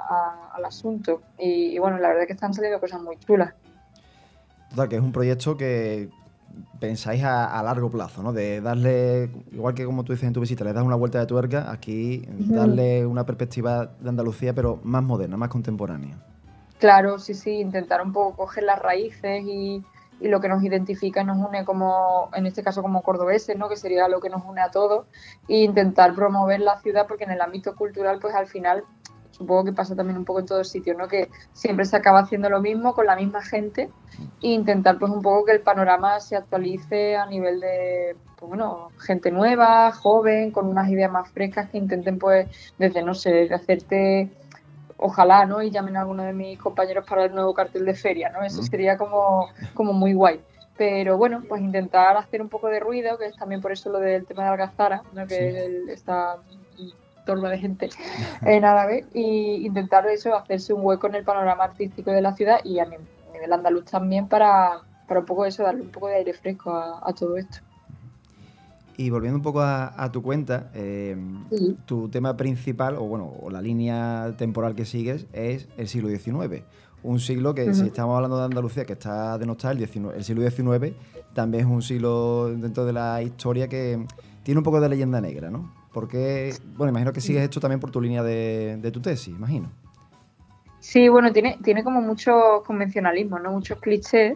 al 0.54 0.66
asunto. 0.66 1.22
Y, 1.38 1.78
bueno, 1.80 1.98
la 1.98 2.08
verdad 2.08 2.24
es 2.24 2.28
que 2.28 2.34
están 2.34 2.54
saliendo 2.54 2.80
cosas 2.80 3.02
muy 3.02 3.18
chulas. 3.18 3.54
Total, 4.70 4.90
que 4.90 4.96
es 4.96 5.02
un 5.02 5.12
proyecto 5.12 5.58
que 5.58 6.10
pensáis 6.80 7.24
a, 7.24 7.62
largo 7.64 7.90
plazo, 7.90 8.24
¿no? 8.24 8.34
De 8.34 8.62
darle, 8.62 9.30
igual 9.52 9.74
que 9.74 9.86
como 9.86 10.04
tú 10.04 10.14
dices 10.14 10.28
en 10.28 10.34
tu 10.34 10.42
visita, 10.42 10.64
le 10.64 10.74
das 10.74 10.84
una 10.84 10.96
vuelta 10.96 11.20
de 11.20 11.26
tuerca, 11.26 11.72
aquí 11.72 12.28
darle 12.30 13.06
una 13.06 13.26
perspectiva 13.26 13.92
de 14.00 14.10
Andalucía, 14.10 14.54
pero 14.54 14.80
más 14.84 15.04
moderna, 15.04 15.38
más 15.38 15.50
contemporánea. 15.50 16.18
Claro, 16.80 17.20
sí, 17.20 17.34
sí, 17.34 17.52
intentar 17.52 18.02
un 18.02 18.12
poco 18.12 18.36
coger 18.36 18.66
las 18.66 18.80
raíces 18.80 19.44
y, 19.46 19.84
y 20.20 20.28
lo 20.28 20.40
que 20.40 20.48
nos 20.48 20.64
identifica 20.64 21.22
y 21.22 21.26
nos 21.26 21.38
une 21.38 21.66
como, 21.66 22.30
en 22.34 22.46
este 22.46 22.64
caso 22.64 22.82
como 22.82 23.02
cordobeses, 23.02 23.58
¿no? 23.58 23.70
que 23.70 23.76
sería 23.76 24.08
lo 24.08 24.22
que 24.22 24.30
nos 24.30 24.44
une 24.46 24.62
a 24.62 24.72
todos, 24.72 25.06
e 25.48 25.64
intentar 25.64 26.16
promover 26.16 26.62
la 26.62 26.80
ciudad 26.80 27.08
porque 27.08 27.26
en 27.26 27.32
el 27.32 27.42
ámbito 27.42 27.76
cultural 27.76 28.20
pues 28.20 28.34
al 28.34 28.48
final 28.48 28.84
supongo 29.34 29.66
que 29.66 29.74
pasa 29.74 29.96
también 29.96 30.18
un 30.18 30.26
poco 30.26 30.40
en 30.40 30.46
todos 30.46 30.70
sitios, 30.70 30.98
¿no? 30.98 31.08
que 31.08 31.30
siempre 31.54 31.86
se 31.86 31.98
acaba 31.98 32.20
haciendo 32.20 32.50
lo 32.50 32.62
mismo 32.62 32.94
con 32.94 33.06
la 33.06 33.16
misma 33.16 33.42
gente 33.42 33.90
e 34.42 34.48
intentar 34.48 35.00
pues 35.00 35.12
un 35.12 35.22
poco 35.22 35.46
que 35.46 35.52
el 35.54 35.62
panorama 35.62 36.20
se 36.20 36.36
actualice 36.36 37.16
a 37.16 37.26
nivel 37.26 37.60
de 37.60 38.16
pues, 38.38 38.50
bueno, 38.50 38.90
gente 39.00 39.32
nueva, 39.32 39.92
joven, 39.92 40.52
con 40.52 40.68
unas 40.68 40.90
ideas 40.90 41.12
más 41.12 41.30
frescas 41.32 41.70
que 41.70 41.78
intenten 41.78 42.20
pues 42.20 42.48
desde, 42.78 43.02
no 43.02 43.14
sé, 43.14 43.32
de 43.32 43.56
hacerte 43.56 44.30
ojalá, 44.98 45.46
¿no? 45.46 45.62
Y 45.62 45.72
llamen 45.72 45.98
a 45.98 46.02
alguno 46.02 46.24
de 46.24 46.34
mis 46.34 46.58
compañeros 46.60 47.06
para 47.08 47.26
el 47.26 47.34
nuevo 47.34 47.54
cartel 47.54 47.86
de 47.86 47.94
feria, 47.94 48.30
¿no? 48.30 48.44
Eso 48.44 48.62
sería 48.64 48.98
como, 48.98 49.50
como 49.74 49.94
muy 49.94 50.14
guay. 50.14 50.40
Pero 50.78 51.18
bueno, 51.18 51.44
pues 51.48 51.62
intentar 51.62 52.18
hacer 52.18 52.42
un 52.42 52.50
poco 52.50 52.68
de 52.68 52.80
ruido, 52.80 53.18
que 53.18 53.26
es 53.26 53.36
también 53.36 53.62
por 53.62 53.72
eso 53.72 53.90
lo 53.90 54.00
del 54.00 54.26
tema 54.26 54.44
de 54.44 54.50
Algazara, 54.50 55.04
¿no? 55.14 55.28
que 55.28 55.84
está 55.90 56.38
torno 57.26 57.50
de 57.50 57.58
gente 57.58 57.90
en 58.42 58.66
árabe, 58.66 59.06
y 59.14 59.66
intentar 59.66 60.06
eso, 60.08 60.36
hacerse 60.36 60.74
un 60.74 60.86
hueco 60.86 61.08
en 61.08 61.16
el 61.16 61.24
panorama 61.24 61.64
artístico 61.64 62.12
de 62.12 62.22
la 62.22 62.36
ciudad 62.36 62.60
y 62.64 62.80
a 62.80 62.86
nivel 62.86 63.52
andaluz 63.52 63.86
también 63.86 64.28
para, 64.28 64.82
para 65.08 65.22
un 65.22 65.26
poco 65.26 65.46
eso, 65.46 65.64
darle 65.64 65.82
un 65.82 65.90
poco 65.90 66.08
de 66.08 66.16
aire 66.16 66.34
fresco 66.34 66.72
a 66.72 67.14
todo 67.14 67.38
esto. 67.38 67.60
Y 68.96 69.10
volviendo 69.10 69.38
un 69.38 69.44
poco 69.44 69.62
a, 69.62 70.10
tu 70.12 70.22
cuenta, 70.22 70.70
eh, 70.76 71.18
tu 71.86 72.10
tema 72.10 72.38
principal, 72.38 72.96
o 72.96 73.02
bueno, 73.02 73.34
o 73.42 73.50
la 73.50 73.62
línea 73.62 74.34
temporal 74.38 74.76
que 74.76 74.86
sigues, 74.86 75.26
es 75.34 75.68
el 75.78 75.88
siglo 75.88 76.10
XIX. 76.10 76.64
Un 77.02 77.20
siglo 77.20 77.56
que, 77.56 77.74
si 77.74 77.88
estamos 77.88 78.16
hablando 78.16 78.38
de 78.38 78.46
Andalucía, 78.46 78.86
que 78.86 78.94
está 78.94 79.38
denostada, 79.38 79.74
el, 79.74 79.82
el 79.82 80.24
siglo 80.24 80.50
XIX 80.50 80.96
también 81.34 81.66
es 81.66 81.70
un 81.70 81.82
siglo 81.82 82.50
dentro 82.56 82.86
de 82.86 82.94
la 82.94 83.22
historia 83.24 83.68
que 83.68 84.06
tiene 84.44 84.60
un 84.60 84.64
poco 84.64 84.80
de 84.80 84.90
leyenda 84.90 85.20
negra, 85.20 85.50
¿no? 85.50 85.83
Porque, 85.94 86.54
bueno, 86.76 86.90
imagino 86.90 87.14
que 87.14 87.22
sigues 87.22 87.44
esto 87.44 87.60
también 87.60 87.80
por 87.80 87.92
tu 87.92 88.02
línea 88.02 88.24
de, 88.24 88.78
de 88.78 88.92
tu 88.92 89.00
tesis, 89.00 89.36
imagino. 89.36 89.72
Sí, 90.80 91.08
bueno, 91.08 91.32
tiene, 91.32 91.60
tiene 91.64 91.84
como 91.84 92.02
mucho 92.02 92.64
convencionalismo, 92.66 93.40
¿no? 93.40 93.52
Muchos 93.52 93.80
clichés. 93.80 94.36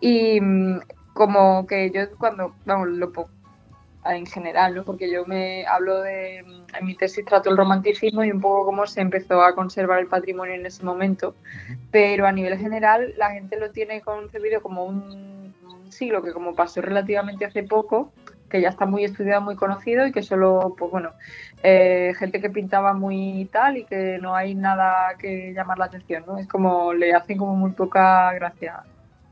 Y 0.00 0.40
mm, 0.40 0.80
como 1.14 1.66
que 1.66 1.90
yo 1.90 2.10
cuando, 2.18 2.54
vamos, 2.64 2.88
lo, 2.88 3.12
en 4.06 4.26
general, 4.26 4.74
¿no? 4.74 4.84
porque 4.84 5.10
yo 5.10 5.26
me 5.26 5.66
hablo 5.66 6.00
de, 6.00 6.38
en 6.38 6.86
mi 6.86 6.94
tesis 6.94 7.24
trato 7.24 7.50
el 7.50 7.56
romanticismo 7.56 8.24
y 8.24 8.30
un 8.30 8.40
poco 8.40 8.64
cómo 8.64 8.86
se 8.86 9.00
empezó 9.00 9.42
a 9.42 9.54
conservar 9.54 10.00
el 10.00 10.06
patrimonio 10.06 10.54
en 10.54 10.64
ese 10.64 10.82
momento, 10.84 11.34
pero 11.90 12.26
a 12.26 12.32
nivel 12.32 12.58
general 12.58 13.14
la 13.18 13.30
gente 13.30 13.58
lo 13.58 13.70
tiene 13.70 14.00
concebido 14.00 14.62
como 14.62 14.84
un, 14.84 15.54
siglo 15.90 16.22
que 16.22 16.32
como 16.32 16.54
pasó 16.54 16.80
relativamente 16.80 17.44
hace 17.44 17.64
poco, 17.64 18.12
que 18.50 18.60
ya 18.60 18.68
está 18.68 18.84
muy 18.84 19.04
estudiado, 19.04 19.40
muy 19.40 19.56
conocido 19.56 20.06
y 20.06 20.12
que 20.12 20.22
solo, 20.22 20.74
pues 20.78 20.90
bueno, 20.90 21.12
eh, 21.62 22.12
gente 22.18 22.40
que 22.40 22.50
pintaba 22.50 22.92
muy 22.92 23.48
tal 23.52 23.78
y 23.78 23.84
que 23.84 24.18
no 24.20 24.34
hay 24.34 24.54
nada 24.54 25.14
que 25.18 25.52
llamar 25.54 25.78
la 25.78 25.86
atención, 25.86 26.24
¿no? 26.26 26.38
Es 26.38 26.48
como, 26.48 26.92
le 26.92 27.14
hacen 27.14 27.38
como 27.38 27.56
muy 27.56 27.70
poca 27.70 28.32
gracia 28.34 28.82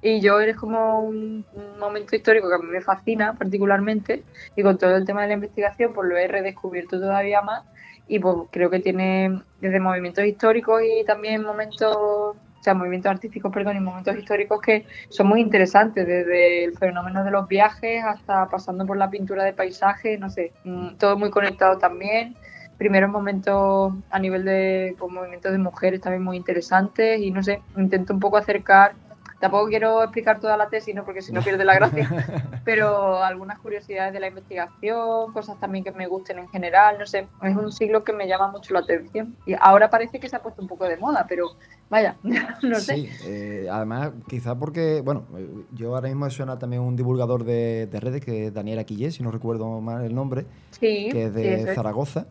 y 0.00 0.20
yo 0.20 0.40
eres 0.40 0.56
como 0.56 1.00
un, 1.00 1.44
momento 1.78 2.14
histórico 2.14 2.48
que 2.48 2.54
a 2.54 2.58
mí 2.58 2.68
me 2.68 2.80
fascina 2.80 3.34
particularmente 3.34 4.22
y 4.54 4.62
con 4.62 4.78
todo 4.78 4.96
el 4.96 5.04
tema 5.04 5.22
de 5.22 5.28
la 5.28 5.34
investigación 5.34 5.92
pues 5.92 6.08
lo 6.08 6.16
he 6.16 6.28
redescubierto 6.28 7.00
todavía 7.00 7.42
más 7.42 7.64
y 8.06 8.18
pues 8.18 8.36
creo 8.50 8.70
que 8.70 8.80
tiene 8.80 9.42
desde 9.60 9.80
movimientos 9.80 10.24
históricos 10.24 10.82
y 10.82 11.04
también 11.04 11.42
momentos, 11.42 12.36
sea, 12.68 12.74
movimientos 12.74 13.10
artísticos, 13.10 13.52
perdón, 13.52 13.76
y 13.76 13.80
momentos 13.80 14.16
históricos 14.16 14.60
que 14.60 14.86
son 15.08 15.26
muy 15.26 15.40
interesantes, 15.40 16.06
desde 16.06 16.64
el 16.64 16.76
fenómeno 16.76 17.24
de 17.24 17.30
los 17.30 17.48
viajes 17.48 18.04
hasta 18.04 18.48
pasando 18.48 18.86
por 18.86 18.96
la 18.96 19.10
pintura 19.10 19.44
de 19.44 19.52
paisajes, 19.52 20.18
no 20.20 20.30
sé, 20.30 20.52
mm, 20.64 20.96
todo 20.98 21.16
muy 21.16 21.30
conectado 21.30 21.78
también. 21.78 22.36
Primeros 22.76 23.10
momentos 23.10 23.92
a 24.10 24.18
nivel 24.18 24.44
de 24.44 24.94
movimientos 25.00 25.50
de 25.50 25.58
mujeres 25.58 26.00
también 26.00 26.22
muy 26.22 26.36
interesantes 26.36 27.20
y 27.20 27.30
no 27.30 27.42
sé, 27.42 27.60
intento 27.76 28.12
un 28.12 28.20
poco 28.20 28.36
acercar 28.36 28.92
Tampoco 29.40 29.68
quiero 29.68 30.02
explicar 30.02 30.40
toda 30.40 30.56
la 30.56 30.68
tesis, 30.68 30.94
¿no? 30.94 31.04
porque 31.04 31.22
si 31.22 31.32
no 31.32 31.42
pierde 31.42 31.64
la 31.64 31.74
gracia, 31.74 32.08
pero 32.64 33.22
algunas 33.22 33.58
curiosidades 33.60 34.12
de 34.12 34.18
la 34.18 34.26
investigación, 34.26 35.32
cosas 35.32 35.58
también 35.60 35.84
que 35.84 35.92
me 35.92 36.08
gusten 36.08 36.38
en 36.40 36.48
general, 36.48 36.96
no 36.98 37.06
sé, 37.06 37.28
es 37.42 37.56
un 37.56 37.70
siglo 37.70 38.02
que 38.02 38.12
me 38.12 38.26
llama 38.26 38.48
mucho 38.48 38.74
la 38.74 38.80
atención. 38.80 39.36
Y 39.46 39.54
ahora 39.60 39.90
parece 39.90 40.18
que 40.18 40.28
se 40.28 40.34
ha 40.34 40.42
puesto 40.42 40.60
un 40.60 40.66
poco 40.66 40.88
de 40.88 40.96
moda, 40.96 41.24
pero 41.28 41.52
vaya, 41.88 42.16
no 42.62 42.80
sé. 42.80 42.94
Sí, 42.94 43.10
eh, 43.26 43.68
además, 43.70 44.10
quizás 44.26 44.56
porque, 44.56 45.02
bueno, 45.02 45.24
yo 45.72 45.94
ahora 45.94 46.08
mismo 46.08 46.28
suena 46.30 46.58
también 46.58 46.82
un 46.82 46.96
divulgador 46.96 47.44
de, 47.44 47.88
redes, 47.92 48.24
que 48.24 48.46
es 48.46 48.54
Daniel 48.54 48.80
Aquillé, 48.80 49.12
si 49.12 49.22
no 49.22 49.30
recuerdo 49.30 49.80
mal 49.80 50.04
el 50.04 50.14
nombre, 50.14 50.46
que 50.80 51.10
es 51.10 51.32
de 51.32 51.74
Zaragoza. 51.74 52.26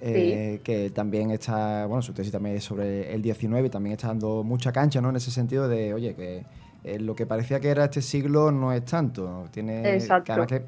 Eh, 0.00 0.60
que 0.62 0.90
también 0.90 1.30
está, 1.30 1.86
bueno, 1.86 2.02
su 2.02 2.12
tesis 2.12 2.32
también 2.32 2.56
es 2.56 2.64
sobre 2.64 3.12
el 3.12 3.22
19 3.22 3.66
y 3.66 3.70
también 3.70 3.94
está 3.94 4.08
dando 4.08 4.44
mucha 4.44 4.70
cancha, 4.72 5.00
¿no? 5.00 5.10
En 5.10 5.16
ese 5.16 5.30
sentido 5.30 5.68
de, 5.68 5.92
oye, 5.92 6.14
que 6.14 6.44
eh, 6.84 6.98
lo 7.00 7.14
que 7.14 7.26
parecía 7.26 7.58
que 7.60 7.68
era 7.68 7.84
este 7.84 8.02
siglo 8.02 8.52
no 8.52 8.72
es 8.72 8.84
tanto. 8.84 9.46
Tiene, 9.50 9.94
Exacto. 9.94 10.46
Que, 10.46 10.64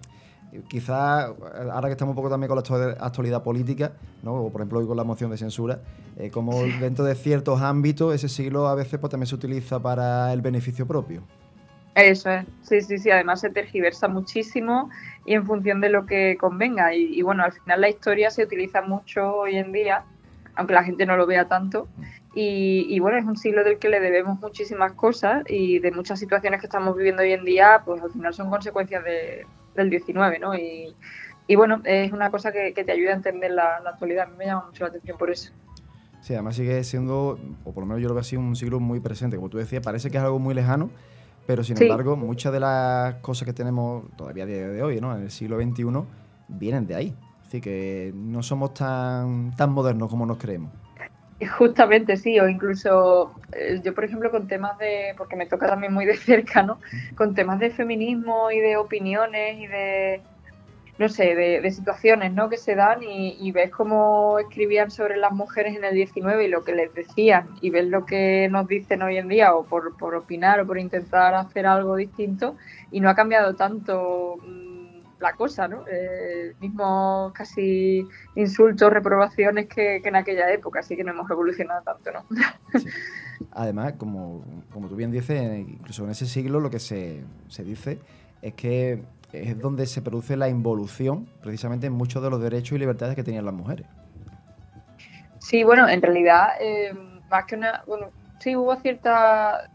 quizás, 0.69 1.31
ahora 1.71 1.89
que 1.89 1.93
estamos 1.93 2.13
un 2.13 2.17
poco 2.17 2.29
también 2.29 2.49
con 2.49 2.59
la 2.59 2.97
actualidad 2.99 3.43
política, 3.43 3.93
¿no? 4.23 4.35
o 4.35 4.51
por 4.51 4.61
ejemplo 4.61 4.81
hoy 4.81 4.87
con 4.87 4.97
la 4.97 5.05
moción 5.05 5.31
de 5.31 5.37
censura, 5.37 5.81
eh, 6.17 6.31
como 6.31 6.63
dentro 6.81 7.05
de 7.05 7.15
ciertos 7.15 7.61
ámbitos 7.61 8.15
ese 8.15 8.29
siglo 8.29 8.67
a 8.67 8.75
veces 8.75 8.99
pues, 8.99 9.11
también 9.11 9.29
se 9.29 9.35
utiliza 9.35 9.81
para 9.81 10.33
el 10.33 10.41
beneficio 10.41 10.87
propio. 10.87 11.23
Eso 11.95 12.31
es, 12.31 12.47
sí, 12.63 12.81
sí, 12.83 12.99
sí, 12.99 13.11
además 13.11 13.41
se 13.41 13.51
tergiversa 13.51 14.09
muchísimo 14.09 14.91
y 15.25 15.35
en 15.35 15.45
función 15.45 15.81
de 15.81 15.91
lo 15.91 16.07
que 16.07 16.37
convenga. 16.39 16.95
Y, 16.95 17.21
bueno, 17.23 17.43
al 17.45 17.53
final 17.53 17.81
la 17.81 17.89
historia 17.89 18.31
se 18.31 18.45
utiliza 18.45 18.83
mucho 18.83 19.37
hoy 19.37 19.57
en 19.57 19.73
día, 19.73 20.05
aunque 20.55 20.75
la 20.75 20.85
gente 20.85 21.05
no 21.05 21.17
lo 21.17 21.27
vea 21.27 21.47
tanto. 21.49 21.89
Y, 22.33 22.99
bueno, 23.01 23.19
es 23.19 23.25
un 23.25 23.37
siglo 23.37 23.65
del 23.65 23.79
que 23.79 23.89
le 23.89 23.99
debemos 23.99 24.41
muchísimas 24.41 24.93
cosas 24.93 25.43
y 25.49 25.81
de 25.81 25.91
muchas 25.91 26.21
situaciones 26.21 26.61
que 26.61 26.67
estamos 26.67 26.97
viviendo 26.97 27.23
hoy 27.23 27.33
en 27.33 27.45
día, 27.45 27.83
pues 27.85 28.01
al 28.03 28.11
final 28.13 28.33
son 28.33 28.51
consecuencias 28.51 29.03
de, 29.03 29.47
del 29.75 29.91
19, 29.91 30.39
¿no? 30.39 30.55
Y, 30.55 30.95
y 31.51 31.57
bueno, 31.57 31.81
es 31.83 32.13
una 32.13 32.31
cosa 32.31 32.53
que, 32.53 32.73
te 32.73 32.93
ayuda 32.93 33.11
a 33.11 33.15
entender 33.15 33.51
la, 33.51 33.79
actualidad. 33.79 34.29
A 34.29 34.31
mí 34.31 34.37
me 34.39 34.47
llama 34.47 34.67
mucho 34.67 34.85
la 34.85 34.91
atención 34.91 35.19
por 35.19 35.33
eso. 35.33 35.51
Sí, 36.21 36.33
además 36.35 36.55
sigue 36.55 36.85
siendo, 36.85 37.41
o 37.65 37.73
por 37.73 37.83
lo 37.83 37.87
menos 37.87 38.01
yo 38.01 38.07
lo 38.07 38.15
veo 38.15 38.21
así, 38.21 38.37
un 38.37 38.55
siglo 38.55 38.79
muy 38.79 39.01
presente. 39.01 39.37
Como 39.37 39.49
tú 39.49 39.59
decías, 39.59 39.83
parece 39.83 40.13
que 40.13 40.19
es 40.19 40.23
algo 40.23 40.39
muy 40.39 40.55
lejano, 40.55 40.91
pero 41.47 41.65
sin 41.65 41.81
embargo, 41.83 42.17
muchas 42.17 42.53
de 42.53 42.61
las 42.61 43.15
cosas 43.17 43.47
que 43.47 43.53
tenemos 43.53 44.05
todavía 44.17 44.45
a 44.45 44.47
día 44.47 44.69
de 44.69 44.83
hoy, 44.83 45.01
¿no? 45.01 45.17
en 45.17 45.23
el 45.25 45.31
siglo 45.31 45.61
XXI, 45.61 45.85
vienen 46.49 46.87
de 46.87 46.95
ahí. 46.95 47.15
Así 47.47 47.61
que 47.61 48.13
no 48.15 48.43
somos 48.43 48.75
tan, 48.75 49.55
tan 49.57 49.73
modernos 49.73 50.09
como 50.09 50.25
nos 50.25 50.39
creemos. 50.39 50.71
Justamente 51.59 52.17
sí, 52.17 52.39
o 52.39 52.49
incluso 52.49 53.33
eh, 53.53 53.81
yo, 53.83 53.95
por 53.95 54.05
ejemplo, 54.05 54.31
con 54.31 54.47
temas 54.47 54.77
de, 54.79 55.15
porque 55.17 55.37
me 55.37 55.47
toca 55.47 55.67
también 55.67 55.93
muy 55.93 56.05
de 56.05 56.17
cerca, 56.17 56.63
¿no? 56.63 56.79
Con 57.17 57.35
temas 57.35 57.59
de 57.59 57.71
feminismo 57.71 58.51
y 58.51 58.61
de 58.61 58.77
opiniones 58.77 59.59
y 59.59 59.67
de, 59.67 60.21
no 61.01 61.09
sé, 61.09 61.35
de, 61.35 61.71
situaciones, 61.71 62.35
¿no? 62.35 62.51
Que 62.51 62.59
se 62.59 62.75
dan 62.75 63.03
y, 63.03 63.51
ves 63.53 63.71
cómo 63.71 64.39
escribían 64.39 64.91
sobre 64.91 65.17
las 65.17 65.33
mujeres 65.33 65.75
en 65.75 65.83
el 65.83 65.95
19 65.95 66.45
y 66.45 66.49
lo 66.49 66.63
que 66.63 66.75
les 66.75 66.93
decían 66.93 67.49
y 67.63 67.71
ves 67.71 67.87
lo 67.87 68.05
que 68.05 68.49
nos 68.51 68.69
dicen 68.69 69.01
hoy 69.01 69.17
en 69.17 69.29
día 69.29 69.55
o 69.55 69.65
por, 69.65 69.97
por 69.97 70.15
opinar 70.15 70.61
o 70.61 70.67
por 70.67 70.79
intentar 70.79 71.35
hacer 71.35 71.67
algo 71.67 71.97
distinto 71.97 72.57
y 72.91 73.01
no 73.01 73.09
ha 73.09 73.15
cambiado 73.15 73.55
tanto 73.55 74.37
la 75.21 75.33
cosa, 75.33 75.69
¿no? 75.69 75.85
Eh, 75.91 76.55
mismos 76.61 77.33
casi 77.33 78.07
insultos, 78.35 78.93
reprobaciones 78.93 79.69
que, 79.69 80.03
en 80.05 80.17
aquella 80.17 80.53
época, 80.53 80.81
así 80.81 80.97
que 80.97 81.05
no 81.05 81.13
hemos 81.13 81.31
evolucionado 81.31 81.83
tanto, 81.83 82.11
¿no? 82.13 82.27
Además, 83.53 83.95
como, 83.95 84.45
como, 84.71 84.89
tú 84.89 84.97
bien 84.97 85.11
dices, 85.11 85.41
incluso 85.59 86.05
en 86.05 86.11
ese 86.11 86.27
siglo 86.27 86.61
lo 86.61 86.69
que 86.69 86.79
se, 86.79 87.25
dice 87.65 88.01
es 88.43 88.53
que 88.53 89.03
es 89.33 89.59
donde 89.59 89.87
se 89.87 90.03
produce 90.03 90.37
la 90.37 90.49
involución 90.49 91.29
precisamente 91.43 91.87
en 91.87 91.93
muchos 91.93 92.23
de 92.23 92.31
los 92.31 92.41
derechos 92.41 92.73
y 92.73 92.79
libertades 92.79 93.15
que 93.15 93.23
tenían 93.23 93.45
las 93.45 93.55
mujeres. 93.55 93.87
Sí, 95.39 95.65
bueno, 95.65 95.89
en 95.89 96.03
realidad, 96.03 96.51
eh, 96.61 96.93
más 97.31 97.45
que 97.47 97.57
una, 97.57 97.83
bueno, 97.87 98.11
sí 98.39 98.57
hubo 98.57 98.77
cierta 98.77 99.71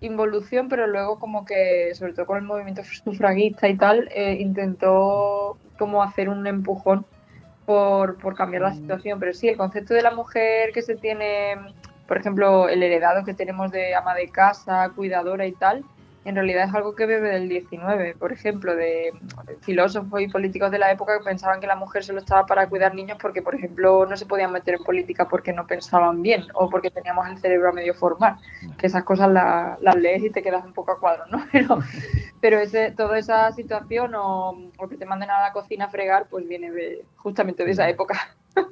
involución, 0.00 0.68
pero 0.68 0.86
luego 0.86 1.18
como 1.18 1.44
que, 1.44 1.94
sobre 1.94 2.12
todo 2.12 2.26
con 2.26 2.38
el 2.38 2.44
movimiento 2.44 2.82
sufragista 2.84 3.68
y 3.68 3.76
tal, 3.76 4.08
eh, 4.14 4.38
intentó 4.40 5.58
como 5.78 6.02
hacer 6.02 6.28
un 6.28 6.46
empujón 6.46 7.04
por, 7.66 8.18
por 8.18 8.34
cambiar 8.34 8.62
la 8.62 8.70
mm. 8.70 8.76
situación. 8.76 9.20
Pero 9.20 9.32
sí, 9.32 9.48
el 9.48 9.56
concepto 9.56 9.94
de 9.94 10.02
la 10.02 10.10
mujer 10.10 10.72
que 10.72 10.82
se 10.82 10.96
tiene, 10.96 11.56
por 12.08 12.18
ejemplo, 12.18 12.68
el 12.68 12.82
heredado 12.82 13.24
que 13.24 13.34
tenemos 13.34 13.70
de 13.70 13.94
ama 13.94 14.14
de 14.14 14.28
casa, 14.28 14.90
cuidadora 14.94 15.46
y 15.46 15.52
tal, 15.52 15.84
en 16.24 16.36
realidad 16.36 16.68
es 16.68 16.74
algo 16.74 16.94
que 16.94 17.06
bebe 17.06 17.30
del 17.30 17.48
19, 17.48 18.14
por 18.14 18.32
ejemplo, 18.32 18.76
de 18.76 19.12
filósofos 19.62 20.20
y 20.20 20.28
políticos 20.28 20.70
de 20.70 20.78
la 20.78 20.92
época 20.92 21.18
que 21.18 21.24
pensaban 21.24 21.60
que 21.60 21.66
la 21.66 21.74
mujer 21.74 22.04
solo 22.04 22.20
estaba 22.20 22.46
para 22.46 22.68
cuidar 22.68 22.94
niños 22.94 23.18
porque, 23.20 23.42
por 23.42 23.54
ejemplo, 23.54 24.06
no 24.06 24.16
se 24.16 24.26
podían 24.26 24.52
meter 24.52 24.74
en 24.74 24.84
política 24.84 25.28
porque 25.28 25.52
no 25.52 25.66
pensaban 25.66 26.22
bien 26.22 26.44
o 26.54 26.70
porque 26.70 26.90
teníamos 26.90 27.28
el 27.28 27.38
cerebro 27.38 27.70
a 27.70 27.72
medio 27.72 27.94
formar, 27.94 28.36
que 28.78 28.86
esas 28.86 29.02
cosas 29.02 29.30
las 29.32 29.96
lees 29.96 30.22
y 30.22 30.30
te 30.30 30.42
quedas 30.42 30.64
un 30.64 30.72
poco 30.72 30.92
a 30.92 31.00
cuadro, 31.00 31.24
¿no? 31.30 31.44
Pero, 31.52 31.80
pero 32.40 32.58
ese, 32.58 32.90
toda 32.92 33.18
esa 33.18 33.52
situación 33.52 34.14
o, 34.16 34.72
que 34.88 34.96
te 34.96 35.06
manden 35.06 35.30
a 35.30 35.40
la 35.40 35.52
cocina 35.52 35.84
a 35.84 35.88
fregar, 35.88 36.26
pues 36.28 36.48
viene 36.48 36.70
justamente 37.16 37.64
de 37.64 37.70
esa 37.70 37.88
época. 37.88 38.18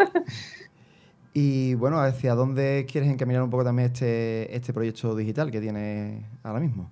Y 1.33 1.75
bueno, 1.75 2.01
¿hacia 2.01 2.35
dónde 2.35 2.87
quieres 2.91 3.09
encaminar 3.09 3.45
un 3.45 3.51
poco 3.51 3.63
también 3.63 3.93
este, 3.93 4.53
este 4.53 4.73
proyecto 4.73 5.15
digital 5.15 5.53
que 5.53 5.61
tienes 5.61 6.25
ahora 6.43 6.59
mismo? 6.59 6.91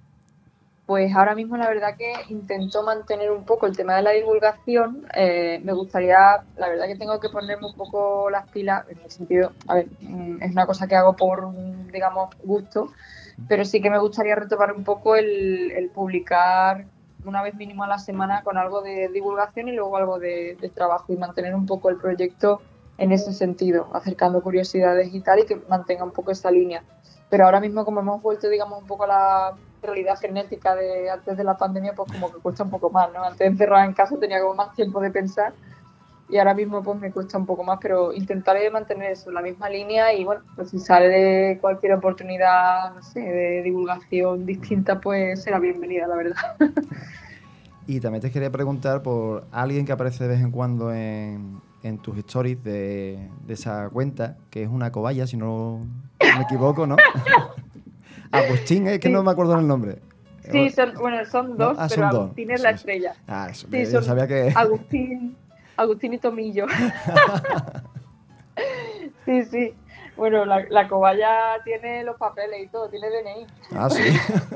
Pues 0.88 1.14
ahora 1.14 1.34
mismo 1.34 1.58
la 1.58 1.68
verdad 1.68 1.98
que 1.98 2.14
intento 2.30 2.82
mantener 2.82 3.30
un 3.30 3.44
poco 3.44 3.66
el 3.66 3.76
tema 3.76 3.94
de 3.96 4.00
la 4.00 4.12
divulgación. 4.12 5.06
Eh, 5.14 5.60
me 5.62 5.74
gustaría, 5.74 6.42
la 6.56 6.68
verdad 6.70 6.86
que 6.86 6.96
tengo 6.96 7.20
que 7.20 7.28
ponerme 7.28 7.66
un 7.66 7.74
poco 7.74 8.30
las 8.30 8.48
pilas, 8.48 8.86
en 8.88 8.98
el 9.04 9.10
sentido, 9.10 9.52
a 9.66 9.74
ver, 9.74 9.88
mm, 10.00 10.42
es 10.42 10.50
una 10.50 10.64
cosa 10.64 10.86
que 10.86 10.96
hago 10.96 11.14
por, 11.14 11.52
digamos, 11.92 12.34
gusto, 12.42 12.90
pero 13.48 13.66
sí 13.66 13.82
que 13.82 13.90
me 13.90 13.98
gustaría 13.98 14.34
retomar 14.34 14.72
un 14.72 14.82
poco 14.82 15.14
el, 15.14 15.90
publicar 15.94 16.86
una 17.22 17.42
vez 17.42 17.54
mínimo 17.54 17.84
a 17.84 17.88
la 17.88 17.98
semana 17.98 18.42
con 18.42 18.56
algo 18.56 18.80
de 18.80 19.10
divulgación 19.10 19.68
y 19.68 19.72
luego 19.72 19.94
algo 19.98 20.18
de, 20.18 20.56
de, 20.58 20.70
trabajo 20.70 21.12
y 21.12 21.18
mantener 21.18 21.54
un 21.54 21.66
poco 21.66 21.90
el 21.90 21.96
proyecto 21.96 22.62
en 22.96 23.12
ese 23.12 23.34
sentido, 23.34 23.90
acercando 23.92 24.40
curiosidades 24.40 25.12
y 25.12 25.20
tal 25.20 25.40
y 25.40 25.44
que 25.44 25.56
mantenga 25.68 26.04
un 26.04 26.12
poco 26.12 26.30
esa 26.30 26.50
línea. 26.50 26.82
Pero 27.28 27.44
ahora 27.44 27.60
mismo 27.60 27.84
como 27.84 28.00
hemos 28.00 28.22
vuelto, 28.22 28.48
digamos, 28.48 28.80
un 28.80 28.86
poco 28.86 29.04
a 29.04 29.06
la 29.06 29.54
realidad 29.88 30.18
genética 30.18 30.74
de 30.74 31.10
antes 31.10 31.36
de 31.36 31.44
la 31.44 31.56
pandemia, 31.56 31.94
pues 31.94 32.12
como 32.12 32.32
que 32.32 32.38
cuesta 32.38 32.62
un 32.62 32.70
poco 32.70 32.90
más, 32.90 33.12
¿no? 33.12 33.24
Antes 33.24 33.46
encerrada 33.46 33.84
en 33.84 33.92
casa 33.92 34.16
tenía 34.18 34.40
como 34.40 34.54
más 34.54 34.74
tiempo 34.74 35.00
de 35.00 35.10
pensar 35.10 35.52
y 36.30 36.36
ahora 36.36 36.54
mismo 36.54 36.82
pues 36.82 36.98
me 37.00 37.10
cuesta 37.10 37.38
un 37.38 37.46
poco 37.46 37.64
más, 37.64 37.78
pero 37.80 38.12
intentaré 38.12 38.70
mantener 38.70 39.12
eso, 39.12 39.30
la 39.30 39.40
misma 39.40 39.70
línea 39.70 40.12
y 40.12 40.24
bueno, 40.24 40.42
pues 40.56 40.70
si 40.70 40.78
sale 40.78 41.58
cualquier 41.60 41.94
oportunidad, 41.94 42.94
no 42.94 43.02
sé, 43.02 43.20
de 43.20 43.62
divulgación 43.62 44.44
distinta, 44.44 45.00
pues 45.00 45.42
será 45.42 45.58
bienvenida, 45.58 46.06
la 46.06 46.16
verdad. 46.16 46.56
Y 47.90 48.00
también 48.00 48.20
te 48.20 48.30
quería 48.30 48.52
preguntar 48.52 49.02
por 49.02 49.46
alguien 49.50 49.86
que 49.86 49.92
aparece 49.92 50.24
de 50.24 50.28
vez 50.28 50.40
en 50.42 50.50
cuando 50.50 50.92
en, 50.92 51.62
en 51.82 51.96
tus 51.96 52.18
stories 52.18 52.62
de, 52.62 53.30
de, 53.46 53.54
esa 53.54 53.88
cuenta, 53.88 54.36
que 54.50 54.62
es 54.62 54.68
una 54.68 54.92
cobaya, 54.92 55.26
si 55.26 55.38
no 55.38 55.86
me 56.20 56.42
equivoco, 56.42 56.86
¿no? 56.86 56.96
Agustín, 58.32 58.86
es 58.88 58.98
que 59.00 59.08
no 59.08 59.22
me 59.22 59.30
acuerdo 59.30 59.58
el 59.58 59.66
nombre. 59.66 59.98
Sí, 60.50 60.70
son, 60.70 60.94
bueno, 60.94 61.24
son 61.26 61.58
dos, 61.58 61.76
ah, 61.78 61.86
pero 61.88 62.06
Agustín 62.06 62.50
es 62.50 62.62
la 62.62 62.70
estrella. 62.70 63.14
Ah, 63.26 63.48
eso, 63.50 63.68
sí, 63.70 63.84
yo 63.92 64.02
sabía 64.02 64.26
que... 64.26 64.52
Agustín, 64.54 65.36
Agustín 65.76 66.14
y 66.14 66.18
Tomillo. 66.18 66.66
sí, 69.26 69.44
sí. 69.44 69.74
Bueno, 70.18 70.44
la, 70.44 70.66
la, 70.68 70.88
cobaya 70.88 71.62
tiene 71.64 72.02
los 72.02 72.16
papeles 72.16 72.64
y 72.64 72.66
todo, 72.66 72.88
tiene 72.88 73.08
DNI. 73.08 73.46
Ah, 73.76 73.88
sí. 73.88 74.02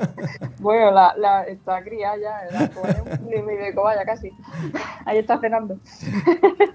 bueno, 0.59 0.91
la, 0.91 1.15
la, 1.15 1.43
está 1.43 1.81
cría 1.81 2.17
ya, 2.17 2.41
la 2.51 2.67
cobaya 2.69 3.01
de 3.01 3.73
cobaya 3.73 4.03
casi. 4.03 4.29
Ahí 5.05 5.19
está 5.19 5.39
cenando. 5.39 5.79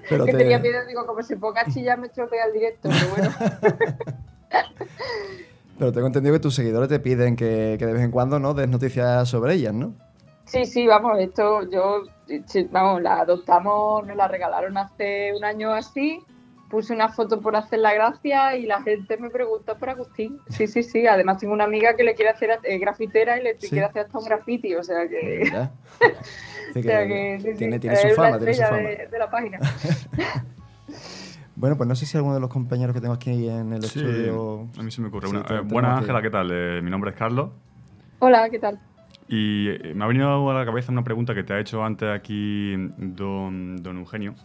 Pero 0.08 0.24
que 0.24 0.32
tenía 0.32 0.58
miedo, 0.58 0.86
digo, 0.86 1.04
como 1.04 1.22
se 1.22 1.36
ponga 1.36 1.60
a 1.60 1.66
chillar 1.66 1.98
me 1.98 2.06
estropea 2.06 2.46
el 2.46 2.52
directo, 2.54 2.88
pero 2.88 3.10
bueno. 3.10 3.30
Pero 5.78 5.92
tengo 5.92 6.08
entendido 6.08 6.34
que 6.34 6.40
tus 6.40 6.54
seguidores 6.54 6.88
te 6.88 6.98
piden 6.98 7.36
que, 7.36 7.76
de 7.78 7.92
vez 7.92 8.02
en 8.02 8.10
cuando 8.10 8.38
no 8.40 8.52
des 8.52 8.68
noticias 8.68 9.28
sobre 9.28 9.54
ellas, 9.54 9.72
¿no? 9.72 9.94
Sí, 10.44 10.64
sí, 10.64 10.86
vamos, 10.86 11.18
esto 11.20 11.68
yo, 11.70 12.04
vamos, 12.70 13.02
la 13.02 13.20
adoptamos, 13.20 14.06
nos 14.06 14.16
la 14.16 14.28
regalaron 14.28 14.76
hace 14.78 15.32
un 15.36 15.44
año 15.44 15.72
así, 15.72 16.20
puse 16.70 16.94
una 16.94 17.10
foto 17.10 17.40
por 17.40 17.54
hacer 17.54 17.80
la 17.80 17.94
gracia 17.94 18.56
y 18.56 18.64
la 18.64 18.82
gente 18.82 19.18
me 19.18 19.30
pregunta 19.30 19.76
por 19.76 19.90
Agustín. 19.90 20.40
Sí, 20.48 20.66
sí, 20.66 20.82
sí, 20.82 21.06
además 21.06 21.38
tengo 21.38 21.52
una 21.52 21.64
amiga 21.64 21.94
que 21.94 22.02
le 22.02 22.14
quiere 22.14 22.30
hacer 22.30 22.58
eh, 22.62 22.78
grafitera 22.78 23.38
y 23.38 23.44
le 23.44 23.56
quiere 23.56 23.84
hacer 23.84 24.06
hasta 24.06 24.18
un 24.18 24.24
graffiti, 24.24 24.74
o 24.74 24.82
sea 24.82 25.06
que... 25.06 25.42
o 26.70 26.82
sea 26.82 27.06
que 27.06 27.54
tiene, 27.56 27.78
tiene, 27.78 27.96
su 27.96 28.08
fama, 28.16 28.38
tiene 28.38 28.54
su 28.54 28.62
fama. 28.62 28.78
de 28.78 29.18
la 29.18 29.30
página. 29.30 29.60
Bueno, 31.58 31.76
pues 31.76 31.88
no 31.88 31.96
sé 31.96 32.06
si 32.06 32.16
alguno 32.16 32.34
de 32.34 32.40
los 32.40 32.50
compañeros 32.50 32.94
que 32.94 33.00
tengo 33.00 33.14
aquí 33.14 33.48
en 33.48 33.72
el 33.72 33.82
sí, 33.82 33.98
estudio. 33.98 34.68
A 34.78 34.82
mí 34.84 34.92
se 34.92 35.00
me 35.00 35.08
ocurre 35.08 35.28
una. 35.28 35.40
Eh, 35.40 35.60
buenas, 35.64 35.98
Ángela, 35.98 36.22
¿qué 36.22 36.30
tal? 36.30 36.50
Eh, 36.52 36.80
mi 36.84 36.88
nombre 36.88 37.10
es 37.10 37.16
Carlos. 37.16 37.50
Hola, 38.20 38.48
¿qué 38.48 38.60
tal? 38.60 38.78
Y 39.26 39.68
eh, 39.68 39.92
me 39.92 40.04
ha 40.04 40.06
venido 40.06 40.48
a 40.48 40.54
la 40.54 40.64
cabeza 40.64 40.92
una 40.92 41.02
pregunta 41.02 41.34
que 41.34 41.42
te 41.42 41.54
ha 41.54 41.58
hecho 41.58 41.82
antes 41.82 42.08
aquí 42.08 42.76
don, 42.96 43.82
don 43.82 43.98
Eugenio, 43.98 44.36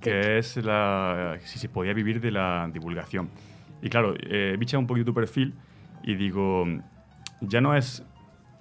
que 0.00 0.38
es 0.38 0.56
la, 0.56 1.36
si 1.44 1.58
se 1.58 1.68
podía 1.68 1.92
vivir 1.92 2.18
de 2.18 2.30
la 2.30 2.66
divulgación. 2.72 3.28
Y 3.82 3.90
claro, 3.90 4.14
he 4.18 4.56
bichado 4.56 4.80
un 4.80 4.86
poquito 4.86 5.04
tu 5.04 5.14
perfil 5.14 5.52
y 6.02 6.14
digo, 6.14 6.64
ya 7.42 7.60
no 7.60 7.76
es 7.76 8.02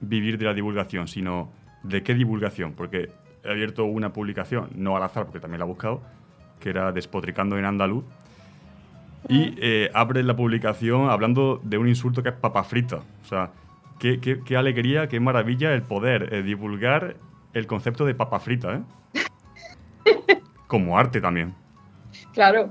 vivir 0.01 0.37
de 0.37 0.43
la 0.43 0.53
divulgación, 0.53 1.07
sino 1.07 1.49
de 1.83 2.03
qué 2.03 2.15
divulgación, 2.15 2.73
porque 2.73 3.11
he 3.45 3.49
abierto 3.49 3.85
una 3.85 4.11
publicación, 4.11 4.71
no 4.75 4.97
al 4.97 5.03
azar, 5.03 5.23
porque 5.23 5.39
también 5.39 5.59
la 5.59 5.65
he 5.65 5.69
buscado, 5.69 6.01
que 6.61 6.69
era 6.69 6.93
Despotricando 6.93 7.57
en 7.57 7.65
Andaluz. 7.65 8.05
Y 9.27 9.55
eh, 9.57 9.91
abre 9.93 10.23
la 10.23 10.35
publicación 10.35 11.09
hablando 11.09 11.59
de 11.63 11.77
un 11.77 11.87
insulto 11.87 12.23
que 12.23 12.29
es 12.29 12.35
papa 12.35 12.63
frita. 12.63 12.97
O 13.23 13.25
sea, 13.25 13.51
qué, 13.99 14.19
qué, 14.19 14.57
alegría, 14.57 15.07
qué 15.07 15.19
maravilla 15.19 15.73
el 15.73 15.83
poder 15.83 16.33
eh, 16.33 16.41
divulgar 16.41 17.17
el 17.53 17.67
concepto 17.67 18.05
de 18.05 18.15
papa 18.15 18.39
frita, 18.39 18.75
¿eh? 18.75 18.81
Como 20.67 20.97
arte 20.97 21.21
también. 21.21 21.53
Claro. 22.33 22.69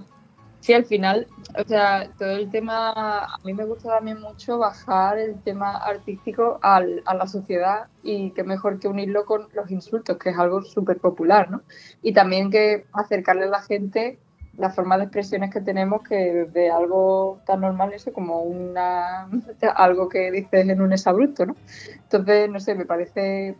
Sí, 0.61 0.75
al 0.75 0.85
final, 0.85 1.27
o 1.59 1.65
sea, 1.67 2.11
todo 2.19 2.33
el 2.33 2.51
tema, 2.51 2.91
a 2.91 3.39
mí 3.45 3.55
me 3.55 3.65
gusta 3.65 3.97
también 3.97 4.21
mucho 4.21 4.59
bajar 4.59 5.19
el 5.19 5.41
tema 5.43 5.77
artístico 5.77 6.59
al, 6.63 7.03
a 7.07 7.15
la 7.15 7.27
sociedad 7.27 7.89
y 8.03 8.31
qué 8.33 8.45
mejor 8.45 8.79
que 8.79 8.87
unirlo 8.89 9.25
con 9.25 9.49
los 9.55 9.71
insultos, 9.71 10.19
que 10.19 10.31
es 10.31 10.39
algo 10.39 10.63
súper 10.63 10.99
popular, 10.99 11.51
¿no? 11.51 11.63
Y 12.03 12.13
también 12.13 12.51
que 12.51 12.85
acercarle 12.93 13.45
a 13.45 13.49
la 13.49 13.63
gente 13.63 14.19
la 14.59 14.71
forma 14.71 14.99
de 14.99 15.05
expresiones 15.05 15.51
que 15.51 15.63
tenemos 15.63 16.03
que 16.03 16.45
de 16.53 16.71
algo 16.71 17.41
tan 17.47 17.63
normal 17.63 17.95
eso 17.95 18.13
como 18.13 18.43
una 18.43 19.29
algo 19.77 20.09
que 20.11 20.31
dices 20.31 20.69
en 20.69 20.83
un 20.83 20.93
exabrupto, 20.93 21.47
¿no? 21.47 21.57
Entonces, 22.03 22.51
no 22.51 22.61
sé, 22.61 22.75
me 22.75 22.85
parece 22.85 23.57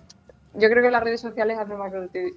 yo 0.55 0.69
creo 0.69 0.83
que 0.83 0.91
las 0.91 1.03
redes 1.03 1.21
sociales 1.21 1.59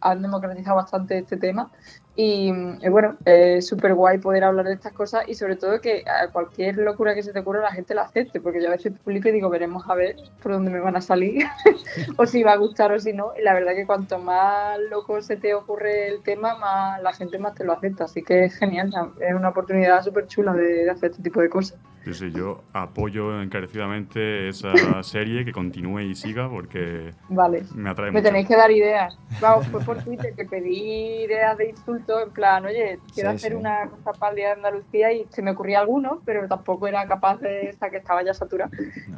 han 0.01 0.21
democratizado 0.21 0.75
bastante 0.75 1.17
este 1.17 1.37
tema 1.37 1.71
y, 2.15 2.51
bueno, 2.89 3.17
es 3.25 3.65
súper 3.65 3.95
guay 3.95 4.19
poder 4.19 4.43
hablar 4.43 4.67
de 4.67 4.73
estas 4.73 4.93
cosas 4.93 5.23
y 5.27 5.33
sobre 5.33 5.55
todo 5.55 5.81
que 5.81 6.03
a 6.07 6.27
cualquier 6.27 6.77
locura 6.77 7.15
que 7.15 7.23
se 7.23 7.33
te 7.33 7.39
ocurra 7.39 7.61
la 7.61 7.71
gente 7.71 7.95
la 7.95 8.03
acepte, 8.03 8.39
porque 8.39 8.61
yo 8.61 8.67
a 8.67 8.71
veces 8.71 8.93
publico 9.03 9.29
y 9.29 9.31
digo, 9.31 9.49
veremos 9.49 9.83
a 9.89 9.95
ver 9.95 10.17
por 10.41 10.51
dónde 10.51 10.69
me 10.69 10.79
van 10.79 10.95
a 10.95 11.01
salir 11.01 11.47
o 12.17 12.25
si 12.27 12.43
va 12.43 12.51
a 12.51 12.57
gustar 12.57 12.91
o 12.91 12.99
si 12.99 13.13
no. 13.13 13.31
Y 13.35 13.41
la 13.41 13.55
verdad 13.55 13.73
que 13.73 13.87
cuanto 13.87 14.19
más 14.19 14.77
loco 14.91 15.23
se 15.23 15.37
te 15.37 15.55
ocurre 15.55 16.07
el 16.07 16.21
tema, 16.21 16.55
más 16.55 17.01
la 17.01 17.13
gente 17.13 17.39
más 17.39 17.55
te 17.55 17.63
lo 17.63 17.73
acepta. 17.73 18.03
Así 18.03 18.21
que 18.21 18.45
es 18.45 18.55
genial, 18.57 18.91
es 19.19 19.33
una 19.33 19.49
oportunidad 19.49 20.03
súper 20.03 20.27
chula 20.27 20.53
de, 20.53 20.87
hacer 20.91 21.11
este 21.11 21.23
tipo 21.23 21.41
de 21.41 21.49
cosas. 21.49 21.79
Sí, 22.03 22.13
sí, 22.13 22.31
yo 22.31 22.63
apoyo 22.73 23.41
encarecidamente 23.41 24.49
esa 24.49 24.73
serie, 25.03 25.45
que 25.45 25.53
continúe 25.53 26.01
y 26.01 26.15
siga 26.15 26.49
porque 26.49 27.11
vale. 27.29 27.63
me 27.73 27.89
atrae 27.89 28.11
Me 28.11 28.21
tenéis 28.21 28.47
que 28.47 28.57
dar 28.57 28.69
ideas. 28.71 29.17
Vamos, 29.39 29.67
fue 29.67 29.79
por 29.81 30.03
Twitter 30.03 30.33
que 30.35 30.43
pedí 30.43 31.23
ideas 31.23 31.57
de 31.57 31.69
insultos 31.69 32.23
en 32.23 32.31
plan, 32.31 32.65
oye, 32.65 32.99
quiero 33.13 33.29
hacer 33.29 33.55
una 33.55 33.87
cosa 33.87 34.11
para 34.19 34.31
el 34.31 34.35
Día 34.35 34.47
de 34.47 34.53
Andalucía 34.53 35.13
y 35.13 35.25
se 35.29 35.41
me 35.41 35.51
ocurría 35.51 35.79
alguno, 35.79 36.21
pero 36.25 36.45
tampoco 36.47 36.87
era 36.87 37.07
capaz 37.07 37.39
de 37.39 37.69
esa 37.69 37.89
que 37.89 37.97
estaba 37.97 38.21
ya 38.23 38.33
saturada. 38.33 38.71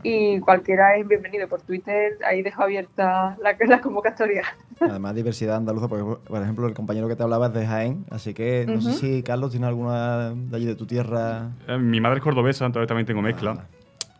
Y 0.04 0.39
cualquiera 0.41 0.95
es 0.95 1.08
bienvenido 1.08 1.48
por 1.48 1.62
Twitter, 1.63 2.19
ahí 2.24 2.43
dejo 2.43 2.62
abierta 2.62 3.36
la, 3.41 3.56
la 3.67 3.82
convocatoria. 3.82 4.43
Además, 4.80 5.15
diversidad 5.15 5.56
andaluza, 5.56 5.88
porque, 5.88 6.04
por 6.28 6.41
ejemplo, 6.41 6.67
el 6.67 6.74
compañero 6.74 7.08
que 7.08 7.15
te 7.15 7.24
hablaba 7.24 7.48
es 7.48 7.54
de 7.54 7.65
Jaén, 7.65 8.06
así 8.12 8.34
que 8.34 8.65
no 8.67 8.82
sé 8.82 8.93
si 8.93 9.24
Carlos 9.24 9.52
tiene 9.52 9.67
alguna 9.67 10.32
de 10.36 10.56
allí 10.56 10.65
de 10.65 10.76
tu 10.76 10.86
tierra. 10.86 11.52
Eh, 11.67 11.78
mi 11.78 12.02
madre 12.02 12.17
es 12.17 12.24
cordobesa, 12.24 12.65
entonces 12.76 12.88
también 12.88 13.06
tengo 13.06 13.22
mezcla. 13.22 13.68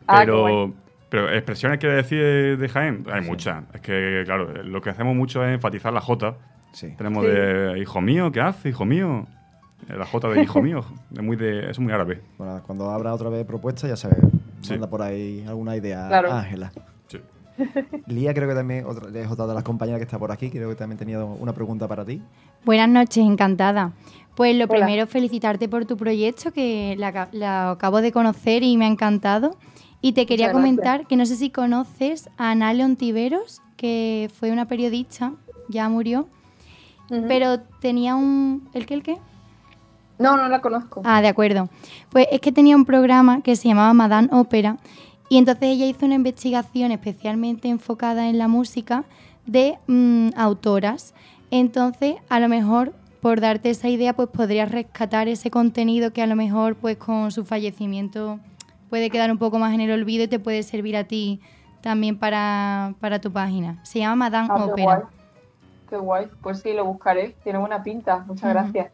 Ah. 0.08 0.24
pero. 0.26 0.74
Pero 1.08 1.32
expresiones 1.32 1.80
que 1.80 1.88
decir 1.88 2.58
de 2.58 2.68
Jaén, 2.68 3.06
hay 3.10 3.22
muchas. 3.22 3.64
Es 3.74 3.82
que, 3.82 4.24
claro, 4.26 4.52
lo 4.64 4.82
que 4.82 4.90
hacemos 4.90 5.16
mucho 5.16 5.46
es 5.46 5.54
enfatizar 5.54 5.94
la 5.94 6.02
J, 6.02 6.36
tenemos 6.98 7.24
de 7.24 7.78
hijo 7.80 8.02
mío, 8.02 8.32
¿qué 8.32 8.42
hace, 8.42 8.70
hijo 8.70 8.86
mío? 8.86 9.28
La 9.88 10.06
J 10.06 10.30
de 10.30 10.42
hijo 10.42 10.62
mío, 10.64 10.84
es 11.14 11.22
muy, 11.22 11.38
de, 11.38 11.70
es 11.70 11.80
muy 11.80 11.94
árabe. 11.94 12.22
Bueno, 12.38 12.62
cuando 12.66 12.90
abra 12.90 13.14
otra 13.14 13.30
vez 13.30 13.46
propuesta, 13.46 13.88
ya 13.88 13.96
sabes, 13.96 14.18
manda 14.70 14.90
por 14.90 15.04
ahí 15.04 15.46
alguna 15.48 15.76
idea, 15.78 16.10
Ángela. 16.10 16.72
Sí. 16.74 16.82
Lía, 18.08 18.34
creo 18.34 18.48
que 18.50 18.56
también 18.56 18.86
otra, 18.86 19.08
es 19.20 19.30
otra 19.30 19.48
de 19.48 19.54
las 19.54 19.64
compañeras 19.64 20.00
que 20.00 20.06
está 20.06 20.20
por 20.20 20.32
aquí, 20.32 20.50
creo 20.50 20.70
que 20.70 20.76
también 20.76 20.98
tenía 20.98 21.24
una 21.24 21.54
pregunta 21.54 21.88
para 21.88 22.06
ti. 22.06 22.22
Buenas 22.64 22.90
noches, 22.90 23.18
encantada. 23.26 23.94
Pues 24.36 24.56
lo 24.56 24.68
primero, 24.68 25.08
felicitarte 25.08 25.70
por 25.70 25.86
tu 25.86 25.96
proyecto, 25.96 26.52
que 26.52 26.96
la, 26.98 27.72
acabo 27.72 28.02
de 28.02 28.12
conocer 28.12 28.64
y 28.64 28.76
me 28.76 28.86
ha 28.86 28.90
encantado. 28.90 29.56
Y 30.02 30.12
te 30.12 30.26
quería 30.26 30.52
comentar 30.52 31.08
que 31.08 31.16
no 31.16 31.26
sé 31.26 31.36
si 31.36 31.50
conoces 31.50 32.30
a 32.38 32.52
Anale 32.52 32.84
Ontiveros, 32.84 33.62
que 33.78 34.30
fue 34.38 34.52
una 34.52 34.68
periodista, 34.68 35.34
ya 35.70 35.88
murió, 35.90 36.28
pero 37.28 37.62
tenía 37.80 38.16
un... 38.16 38.70
¿El 38.74 38.86
qué, 38.86 38.94
el 38.94 39.04
qué? 39.04 39.18
No, 40.20 40.38
no 40.38 40.48
la 40.48 40.62
conozco. 40.62 41.02
Ah, 41.06 41.22
de 41.22 41.28
acuerdo. 41.28 41.70
Pues 42.10 42.28
es 42.32 42.40
que 42.40 42.52
tenía 42.52 42.76
un 42.76 42.86
programa 42.86 43.42
que 43.42 43.56
se 43.56 43.68
llamaba 43.68 43.94
Madame 43.94 44.30
Ópera 44.32 44.78
y 45.30 45.38
entonces 45.38 45.70
ella 45.70 45.86
hizo 45.86 46.06
una 46.06 46.16
investigación 46.16 46.92
especialmente 46.92 47.68
enfocada 47.68 48.30
en 48.30 48.38
la 48.38 48.48
música 48.48 49.06
de 49.46 49.78
mm, 49.88 50.30
autoras. 50.36 51.14
Entonces, 51.52 52.16
a 52.30 52.40
lo 52.40 52.48
mejor, 52.48 52.94
por 53.22 53.42
darte 53.42 53.70
esa 53.70 53.90
idea, 53.90 54.14
pues 54.14 54.30
podrías 54.30 54.72
rescatar 54.72 55.28
ese 55.28 55.50
contenido 55.50 56.14
que 56.14 56.22
a 56.22 56.28
lo 56.28 56.36
mejor, 56.36 56.76
pues 56.76 56.98
con 56.98 57.32
su 57.32 57.46
fallecimiento 57.46 58.40
puede 58.90 59.10
quedar 59.10 59.32
un 59.32 59.38
poco 59.38 59.58
más 59.58 59.74
en 59.74 59.82
el 59.82 59.92
olvido 59.92 60.24
y 60.24 60.28
te 60.28 60.40
puede 60.40 60.64
servir 60.64 60.96
a 60.96 61.06
ti 61.06 61.42
también 61.82 62.18
para, 62.18 62.94
tu 63.22 63.32
página. 63.32 63.80
Se 63.84 64.00
llama 64.00 64.16
Madame 64.16 64.48
ah, 64.52 64.66
Ópera. 64.66 65.04
Qué 65.90 65.98
guay. 65.98 66.28
Pues 66.42 66.60
sí, 66.60 66.74
lo 66.74 66.86
buscaré. 66.86 67.36
Tiene 67.44 67.60
buena 67.60 67.84
pinta. 67.84 68.24
Muchas 68.28 68.52
gracias. 68.52 68.92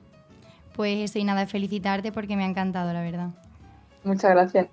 Pues 0.75 1.09
eso 1.09 1.19
y 1.19 1.23
nada, 1.23 1.45
felicitarte 1.45 2.11
porque 2.11 2.35
me 2.35 2.43
ha 2.43 2.47
encantado, 2.47 2.91
la 2.93 3.01
verdad. 3.01 3.29
Muchas 4.03 4.31
gracias. 4.31 4.67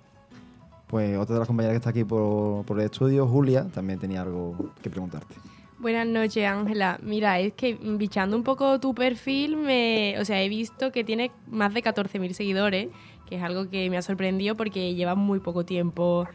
Pues 0.89 1.15
otra 1.19 1.35
de 1.35 1.39
las 1.39 1.47
compañeras 1.47 1.73
que 1.73 1.77
está 1.77 1.91
aquí 1.91 2.03
por, 2.03 2.65
el 2.67 2.85
estudio, 2.85 3.27
Julia, 3.27 3.67
también 3.71 3.99
tenía 3.99 4.23
algo 4.23 4.71
que 4.81 4.89
preguntarte. 4.89 5.35
Buenas 5.77 6.07
noches, 6.07 6.43
Ángela. 6.47 6.99
Mira, 7.03 7.39
es 7.39 7.53
que 7.53 7.75
bichando 7.75 8.35
un 8.35 8.43
poco 8.43 8.79
tu 8.79 8.95
perfil, 8.95 9.55
me, 9.55 10.15
o 10.19 10.25
sea, 10.25 10.41
he 10.41 10.49
visto 10.49 10.91
que 10.91 11.03
tiene 11.03 11.29
más 11.47 11.75
de 11.75 11.83
14.000 11.83 12.31
seguidores, 12.33 12.87
que 13.27 13.35
es 13.35 13.43
algo 13.43 13.69
que 13.69 13.87
me 13.91 13.97
ha 13.97 14.01
sorprendido 14.01 14.57
porque 14.57 14.95
lleva 14.95 15.13
muy 15.13 15.39
poco 15.39 15.63
tiempo 15.63 16.27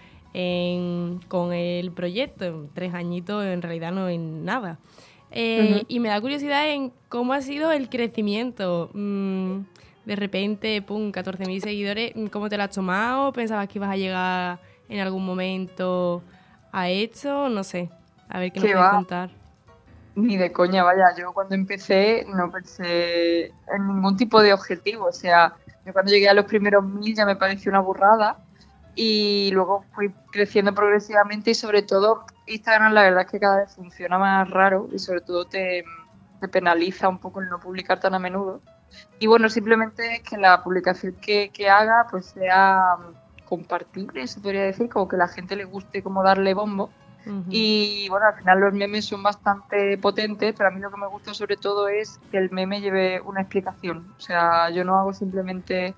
con 1.29 1.53
el 1.53 1.91
proyecto, 1.91 2.69
tres 2.75 2.95
añitos 2.95 3.45
en 3.45 3.61
realidad 3.61 3.91
no 3.91 4.09
en 4.09 4.45
nada. 4.45 4.79
Eh, 5.33 5.83
y 5.89 5.99
me 5.99 6.11
da 6.11 6.21
curiosidad 6.21 6.71
en 6.71 6.93
cómo 7.09 7.33
ha 7.33 7.43
sido 7.43 7.73
el 7.73 7.89
crecimiento. 7.89 8.91
Mm, 8.95 9.63
de 10.05 10.17
repente, 10.17 10.83
pum, 10.83 11.11
14.000 11.11 11.61
seguidores. 11.61 12.13
¿Cómo 12.31 12.49
te 12.49 12.57
lo 12.57 12.65
has 12.65 12.71
tomado? 12.71 13.33
¿Pensabas 13.33 13.69
que 13.69 13.79
ibas 13.79 13.91
a 13.91 13.97
llegar 13.97 14.59
en 14.89 15.01
algún 15.01 15.25
momento 15.25 16.23
a 16.73 16.89
esto? 16.89 17.49
No 17.49 17.65
sé. 17.65 17.91
A 18.29 18.39
ver 18.39 18.53
qué 18.53 18.61
nos 18.61 18.71
puedes 18.71 18.91
contar. 18.91 19.31
Ni 20.15 20.37
de 20.37 20.53
coña, 20.53 20.85
vaya. 20.85 21.07
Yo 21.19 21.33
cuando 21.33 21.55
empecé 21.55 22.27
no 22.29 22.51
pensé 22.51 23.47
en 23.47 23.87
ningún 23.87 24.17
tipo 24.17 24.43
de 24.43 24.53
objetivo. 24.53 25.07
O 25.07 25.13
sea, 25.13 25.55
yo 25.85 25.93
cuando 25.93 26.13
llegué 26.13 26.29
a 26.29 26.35
los 26.35 26.45
primeros 26.45 26.85
mil 26.85 27.15
ya 27.15 27.27
me 27.27 27.37
pareció 27.37 27.71
una 27.71 27.81
burrada 27.81 28.39
y 28.95 29.51
luego 29.53 29.85
fui 29.95 30.13
creciendo 30.31 30.75
progresivamente 30.75 31.51
y 31.51 31.55
sobre 31.55 31.83
todo 31.83 32.25
Instagram 32.47 32.93
la 32.93 33.03
verdad 33.03 33.23
es 33.23 33.31
que 33.31 33.41
cada 33.41 33.59
vez 33.59 33.75
funciona 33.75 34.19
más 34.19 34.49
raro 34.51 34.89
y 34.93 34.99
sobre 34.99 35.21
todo 35.21 35.47
te, 35.47 35.85
penaliza 36.53 37.09
un 37.09 37.19
poco 37.19 37.41
el 37.41 37.49
no 37.49 37.59
publicar 37.59 38.01
tan 38.01 38.15
a 38.15 38.19
menudo. 38.19 38.61
Y 39.19 39.27
bueno, 39.27 39.49
simplemente 39.49 40.17
es 40.17 40.23
que 40.23 40.37
la 40.37 40.63
publicación 40.63 41.15
que, 41.21 41.51
haga 41.69 42.07
pues 42.11 42.27
sea 42.27 42.97
compartible, 43.45 44.27
se 44.27 44.41
podría 44.41 44.63
decir, 44.63 44.89
como 44.89 45.09
que 45.09 45.17
la 45.17 45.29
gente 45.29 45.57
le 45.57 45.65
guste 45.65 46.03
como 46.03 46.23
darle 46.23 46.55
bombo. 46.55 46.91
Y 47.49 48.07
bueno, 48.11 48.27
al 48.27 48.35
final 48.35 48.61
los 48.61 48.75
memes 48.75 49.07
son 49.07 49.23
bastante 49.23 49.97
potentes, 49.97 50.55
pero 50.59 50.69
a 50.69 50.73
mí 50.73 50.79
lo 50.79 50.91
que 50.91 50.99
me 50.99 51.07
gusta 51.07 51.33
sobre 51.33 51.57
todo 51.57 51.89
es 51.89 52.21
que 52.31 52.37
el 52.37 52.51
meme 52.51 52.83
lleve 52.83 53.19
una 53.23 53.41
explicación. 53.41 54.13
O 54.19 54.21
sea, 54.21 54.69
yo 54.69 54.85
no 54.85 54.99
hago 54.99 55.15
simplemente 55.15 55.95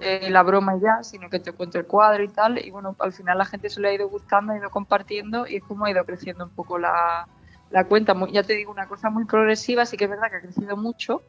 eh, 0.00 0.28
la 0.28 0.42
broma 0.42 0.78
ya, 0.78 1.02
sino 1.02 1.30
que 1.30 1.40
te 1.40 1.52
cuento 1.52 1.78
el 1.78 1.86
cuadro 1.86 2.22
y 2.22 2.28
tal. 2.28 2.58
Y 2.58 2.70
bueno, 2.70 2.94
al 2.98 3.14
final 3.14 3.38
la 3.38 3.46
gente 3.46 3.70
se 3.70 3.80
le 3.80 3.88
ha 3.88 3.94
ido 3.94 4.08
gustando, 4.10 4.52
ha 4.52 4.58
ido 4.58 4.68
compartiendo 4.68 5.46
y 5.46 5.56
es 5.56 5.62
como 5.64 5.86
ha 5.86 5.90
ido 5.90 6.04
creciendo 6.04 6.44
un 6.44 6.50
poco 6.50 6.78
la, 6.78 7.26
la 7.70 7.84
cuenta. 7.84 8.14
ya 8.30 8.42
te 8.42 8.54
digo, 8.54 8.70
una 8.70 8.86
cosa 8.86 9.10
muy 9.10 9.24
progresiva, 9.24 9.86
sí 9.86 9.96
que 9.96 10.04
es 10.04 10.10
verdad 10.10 10.30
que 10.30 10.36
ha 10.36 10.40
crecido 10.40 10.76
mucho, 10.76 11.22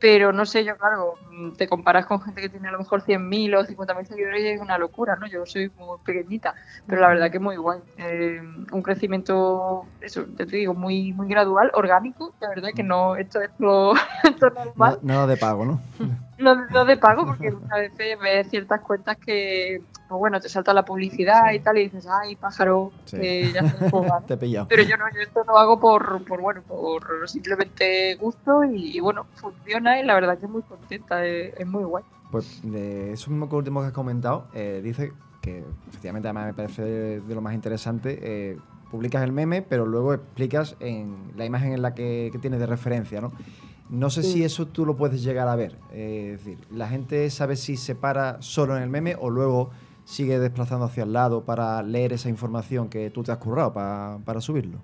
pero 0.00 0.32
no 0.32 0.46
sé, 0.46 0.64
yo 0.64 0.76
claro, 0.76 1.14
te 1.56 1.68
comparas 1.68 2.06
con 2.06 2.20
gente 2.22 2.40
que 2.40 2.48
tiene 2.48 2.68
a 2.68 2.72
lo 2.72 2.78
mejor 2.78 3.02
100.000 3.02 3.56
o 3.56 3.64
50.000 3.64 4.06
seguidores 4.06 4.42
y 4.42 4.48
es 4.48 4.60
una 4.60 4.78
locura, 4.78 5.16
¿no? 5.16 5.26
Yo 5.26 5.44
soy 5.46 5.70
muy 5.78 5.98
pequeñita, 6.04 6.54
pero 6.86 7.02
la 7.02 7.08
verdad 7.08 7.30
que 7.30 7.38
muy 7.38 7.56
guay. 7.56 7.80
Eh, 7.98 8.40
un 8.72 8.82
crecimiento, 8.82 9.84
eso, 10.00 10.24
te 10.36 10.46
digo, 10.46 10.74
muy 10.74 11.12
muy 11.12 11.28
gradual, 11.28 11.70
orgánico, 11.74 12.34
la 12.40 12.48
verdad 12.48 12.70
que 12.74 12.82
no, 12.82 13.16
esto 13.16 13.40
es 13.42 13.50
lo, 13.58 13.92
normal. 14.40 14.98
Nada 15.02 15.26
de 15.26 15.36
pago, 15.36 15.64
¿no? 15.64 15.80
no, 16.40 16.84
de 16.84 16.96
pago, 16.96 17.26
porque 17.26 17.52
a 17.70 17.76
veces 17.76 18.18
ves 18.20 18.48
ciertas 18.48 18.80
cuentas 18.80 19.16
que, 19.16 19.82
pues 20.08 20.18
bueno, 20.18 20.40
te 20.40 20.48
salta 20.48 20.72
la 20.72 20.84
publicidad 20.84 21.52
y 21.52 21.60
tal, 21.60 21.78
y 21.78 21.84
dices, 21.84 22.06
ay, 22.10 22.36
pájaro, 22.36 22.92
que 23.10 23.52
ya 23.52 23.68
se 23.68 23.90
Te 24.26 24.34
he 24.34 24.36
pillado. 24.36 24.66
Pero 24.68 24.82
yo 24.82 24.96
no, 24.96 25.04
yo 25.14 25.20
esto 25.20 25.44
lo 25.46 25.58
hago 25.58 25.78
por, 25.78 26.24
por 26.24 26.40
bueno, 26.40 26.62
por 26.62 27.28
simplemente 27.28 28.14
gusto 28.16 28.64
y, 28.64 28.98
bueno, 29.00 29.26
funciona 29.34 30.00
y 30.00 30.04
la 30.04 30.14
verdad 30.14 30.38
que 30.38 30.46
es 30.46 30.50
muy 30.50 30.62
contenta, 30.62 31.24
es, 31.24 31.66
muy 31.66 31.84
guay. 31.84 32.04
Pues 32.30 32.60
de 32.62 33.12
eso 33.12 33.30
mismo 33.30 33.48
que 33.48 33.56
último 33.56 33.80
que 33.80 33.88
has 33.88 33.92
comentado, 33.92 34.46
eh, 34.54 34.80
dice 34.82 35.12
que 35.40 35.64
efectivamente 35.88 36.28
además 36.28 36.46
me 36.46 36.54
parece 36.54 36.82
de, 36.82 37.34
lo 37.34 37.40
más 37.40 37.54
interesante, 37.54 38.18
eh, 38.22 38.58
publicas 38.90 39.22
el 39.22 39.32
meme, 39.32 39.62
pero 39.62 39.86
luego 39.86 40.14
explicas 40.14 40.76
en 40.80 41.32
la 41.36 41.44
imagen 41.44 41.72
en 41.72 41.82
la 41.82 41.94
que, 41.94 42.28
que 42.32 42.38
tienes 42.38 42.60
de 42.60 42.66
referencia, 42.66 43.20
¿no? 43.20 43.32
No 43.90 44.08
sé 44.08 44.22
si 44.22 44.44
eso 44.44 44.66
tú 44.68 44.86
lo 44.86 44.96
puedes 44.96 45.22
llegar 45.22 45.48
a 45.48 45.56
ver. 45.56 45.76
Eh, 45.92 46.32
es 46.34 46.44
decir, 46.44 46.58
la 46.70 46.88
gente 46.88 47.28
sabe 47.30 47.56
si 47.56 47.76
se 47.76 47.96
para 47.96 48.40
solo 48.40 48.76
en 48.76 48.84
el 48.84 48.88
meme 48.88 49.16
o 49.18 49.30
luego 49.30 49.70
sigue 50.04 50.38
desplazando 50.38 50.84
hacia 50.84 51.02
el 51.02 51.12
lado 51.12 51.44
para 51.44 51.82
leer 51.82 52.12
esa 52.12 52.28
información 52.28 52.88
que 52.88 53.10
tú 53.10 53.24
te 53.24 53.32
has 53.32 53.38
currado 53.38 53.72
para, 53.72 54.40
subirlo. 54.40 54.78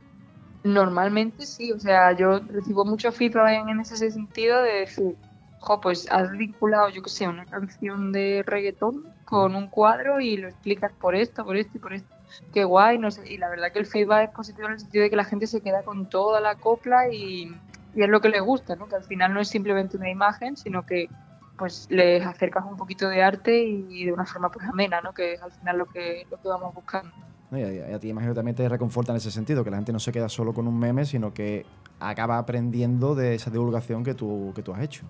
Normalmente 0.64 1.46
sí, 1.46 1.70
o 1.70 1.78
sea, 1.78 2.12
yo 2.12 2.40
recibo 2.40 2.84
mucho 2.84 3.12
feedback 3.12 3.68
en 3.68 3.78
ese 3.78 4.10
sentido 4.10 4.60
de 4.62 4.80
decir, 4.80 5.16
jo, 5.60 5.80
pues 5.80 6.10
has 6.10 6.30
vinculado, 6.32 6.88
yo 6.88 7.02
qué 7.02 7.10
sé, 7.10 7.28
una 7.28 7.46
canción 7.46 8.10
de 8.10 8.42
reggaetón 8.44 9.04
con 9.24 9.54
un 9.54 9.68
cuadro 9.68 10.20
y 10.20 10.36
lo 10.36 10.48
explicas 10.48 10.92
por 11.00 11.14
esto, 11.14 11.44
por 11.44 11.56
esto 11.56 11.72
y 11.76 11.80
por 11.80 11.92
esto. 11.92 12.16
Qué 12.52 12.64
guay, 12.64 12.98
no 12.98 13.10
sé. 13.10 13.32
Y 13.32 13.38
la 13.38 13.48
verdad 13.48 13.72
que 13.72 13.78
el 13.78 13.86
feedback 13.86 14.28
es 14.28 14.34
positivo 14.34 14.66
en 14.66 14.74
el 14.74 14.80
sentido 14.80 15.04
de 15.04 15.10
que 15.10 15.16
la 15.16 15.24
gente 15.24 15.46
se 15.46 15.60
queda 15.60 15.82
con 15.82 16.08
toda 16.08 16.40
la 16.40 16.56
copla 16.56 17.12
y, 17.12 17.54
y 17.96 18.02
es 18.02 18.09
lo 18.09 18.20
que 18.20 18.28
les 18.28 18.42
gusta, 18.42 18.76
¿no? 18.76 18.87
Que 18.87 18.96
al 18.96 19.04
final 19.04 19.32
no 19.32 19.40
es 19.40 19.48
simplemente 19.48 19.96
una 19.96 20.11
imagen, 20.11 20.56
sino 20.56 20.85
que 20.85 21.09
pues 21.56 21.87
les 21.90 22.24
acercas 22.24 22.64
un 22.66 22.76
poquito 22.76 23.09
de 23.09 23.22
arte 23.22 23.64
y 23.64 24.04
de 24.04 24.12
una 24.12 24.26
forma 24.26 24.50
pues 24.50 24.66
amena, 24.68 25.00
¿no? 25.00 25.14
Que 25.14 25.32
es 25.32 25.42
al 25.42 25.50
final 25.50 25.78
lo 25.78 25.87
que, 25.87 26.26
lo 26.30 26.40
que 26.40 26.46
vamos 26.46 26.74
buscando. 26.74 27.11
¿no? 27.50 27.59
Y 27.59 27.62
a, 27.62 27.98
ti 27.98 28.09
imagino 28.09 28.35
también 28.35 28.54
te 28.54 28.68
reconforta 28.68 29.12
en 29.12 29.16
ese 29.16 29.30
sentido, 29.30 29.64
que 29.64 29.70
la 29.70 29.78
gente 29.78 29.94
no 29.94 29.98
se 29.98 30.12
queda 30.12 30.28
solo 30.28 30.52
con 30.52 30.68
un 30.68 30.78
meme, 30.78 31.06
sino 31.06 31.32
que 31.32 31.64
acaba 31.98 32.37
aprendiendo 32.37 33.14
de 33.14 33.35
esa 33.35 33.50
divulgación 33.50 34.04
que 34.04 34.12
tú, 34.12 34.52
que 34.54 34.62
tú 34.62 34.74
has 34.74 34.82
hecho. 34.82 35.06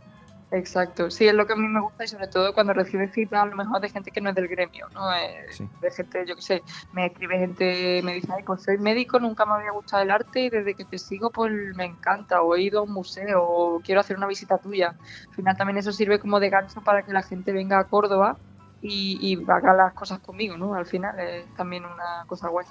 Exacto, 0.52 1.10
sí, 1.10 1.26
es 1.26 1.34
lo 1.34 1.44
que 1.44 1.54
a 1.54 1.56
mí 1.56 1.66
me 1.66 1.80
gusta 1.80 2.04
y 2.04 2.08
sobre 2.08 2.28
todo 2.28 2.54
cuando 2.54 2.72
recibe 2.72 3.08
feedback 3.08 3.40
a 3.42 3.46
lo 3.46 3.56
mejor 3.56 3.80
de 3.80 3.88
gente 3.88 4.12
que 4.12 4.20
no 4.20 4.28
es 4.30 4.36
del 4.36 4.46
gremio, 4.46 4.86
¿no? 4.94 5.12
Eh, 5.12 5.46
Sí. 5.50 5.68
De 5.80 5.90
gente, 5.90 6.24
yo 6.24 6.36
qué 6.36 6.42
sé, 6.42 6.62
me 6.92 7.06
escribe 7.06 7.36
gente, 7.36 8.00
me 8.04 8.14
dice, 8.14 8.28
ay, 8.32 8.44
pues 8.44 8.62
soy 8.62 8.78
médico, 8.78 9.18
nunca 9.18 9.44
me 9.44 9.54
había 9.54 9.72
gustado 9.72 10.04
el 10.04 10.10
arte 10.10 10.42
y 10.42 10.50
desde 10.50 10.74
que 10.74 10.84
te 10.84 10.98
sigo 10.98 11.30
pues 11.30 11.52
me 11.74 11.84
encanta, 11.84 12.42
o 12.42 12.54
he 12.54 12.62
ido 12.62 12.78
a 12.78 12.82
un 12.82 12.92
museo, 12.92 13.42
o 13.42 13.80
quiero 13.80 14.00
hacer 14.00 14.16
una 14.16 14.28
visita 14.28 14.58
tuya. 14.58 14.94
Al 15.28 15.34
final 15.34 15.56
también 15.56 15.78
eso 15.78 15.90
sirve 15.90 16.20
como 16.20 16.38
de 16.38 16.48
gancho 16.48 16.80
para 16.80 17.02
que 17.02 17.12
la 17.12 17.22
gente 17.22 17.52
venga 17.52 17.80
a 17.80 17.84
Córdoba 17.84 18.36
y, 18.80 19.18
y 19.20 19.50
haga 19.50 19.74
las 19.74 19.94
cosas 19.94 20.20
conmigo, 20.20 20.56
¿no? 20.56 20.74
Al 20.74 20.86
final 20.86 21.18
es 21.18 21.52
también 21.56 21.84
una 21.84 22.24
cosa 22.28 22.48
guay. 22.48 22.66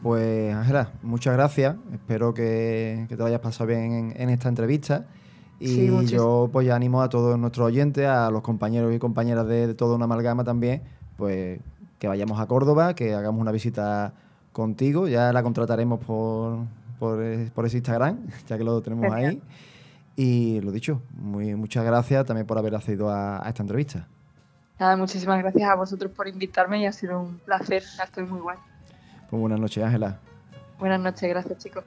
Pues 0.00 0.54
Ángela, 0.54 0.92
muchas 1.02 1.34
gracias. 1.34 1.76
Espero 1.92 2.34
que, 2.34 3.06
que 3.08 3.16
te 3.16 3.20
lo 3.20 3.26
hayas 3.26 3.40
pasado 3.40 3.66
bien 3.66 3.92
en, 3.92 4.14
en 4.16 4.30
esta 4.30 4.48
entrevista. 4.48 5.06
Y 5.62 5.68
Sí, 5.68 6.06
yo 6.06 6.50
pues 6.52 6.66
ya 6.66 6.74
animo 6.74 7.02
a 7.02 7.08
todos 7.08 7.38
nuestros 7.38 7.68
oyentes, 7.68 8.04
a 8.06 8.30
los 8.32 8.42
compañeros 8.42 8.92
y 8.92 8.98
compañeras 8.98 9.46
de, 9.46 9.68
de 9.68 9.74
toda 9.74 9.94
una 9.94 10.06
amalgama 10.06 10.42
también, 10.42 10.82
pues 11.16 11.60
que 12.00 12.08
vayamos 12.08 12.40
a 12.40 12.46
Córdoba, 12.46 12.94
que 12.94 13.14
hagamos 13.14 13.40
una 13.40 13.52
visita 13.52 14.12
contigo. 14.52 15.06
Ya 15.06 15.32
la 15.32 15.44
contrataremos 15.44 16.04
por, 16.04 16.58
por, 16.98 17.22
eh, 17.22 17.48
por 17.54 17.64
ese 17.64 17.76
Instagram, 17.76 18.18
ya 18.48 18.58
que 18.58 18.64
lo 18.64 18.82
tenemos 18.82 19.12
ahí. 19.12 19.40
Y 20.16 20.60
lo 20.62 20.72
dicho, 20.72 21.00
muy, 21.12 21.54
muchas 21.54 21.84
gracias 21.84 22.26
también 22.26 22.44
por 22.44 22.58
haber 22.58 22.74
accedido 22.74 23.08
a, 23.08 23.46
a 23.46 23.48
esta 23.48 23.62
entrevista. 23.62 24.08
Nada, 24.80 24.96
muchísimas 24.96 25.38
gracias 25.38 25.70
a 25.70 25.76
vosotros 25.76 26.10
por 26.10 26.26
invitarme 26.26 26.80
y 26.80 26.86
ha 26.86 26.92
sido 26.92 27.20
un 27.20 27.38
placer, 27.38 27.84
estoy 28.02 28.24
muy 28.24 28.40
guay. 28.40 28.58
Pues 29.30 29.40
buenas 29.40 29.60
noches, 29.60 29.84
Ángela. 29.84 30.18
Buenas 30.80 30.98
noches, 30.98 31.28
gracias 31.28 31.58
chicos. 31.58 31.84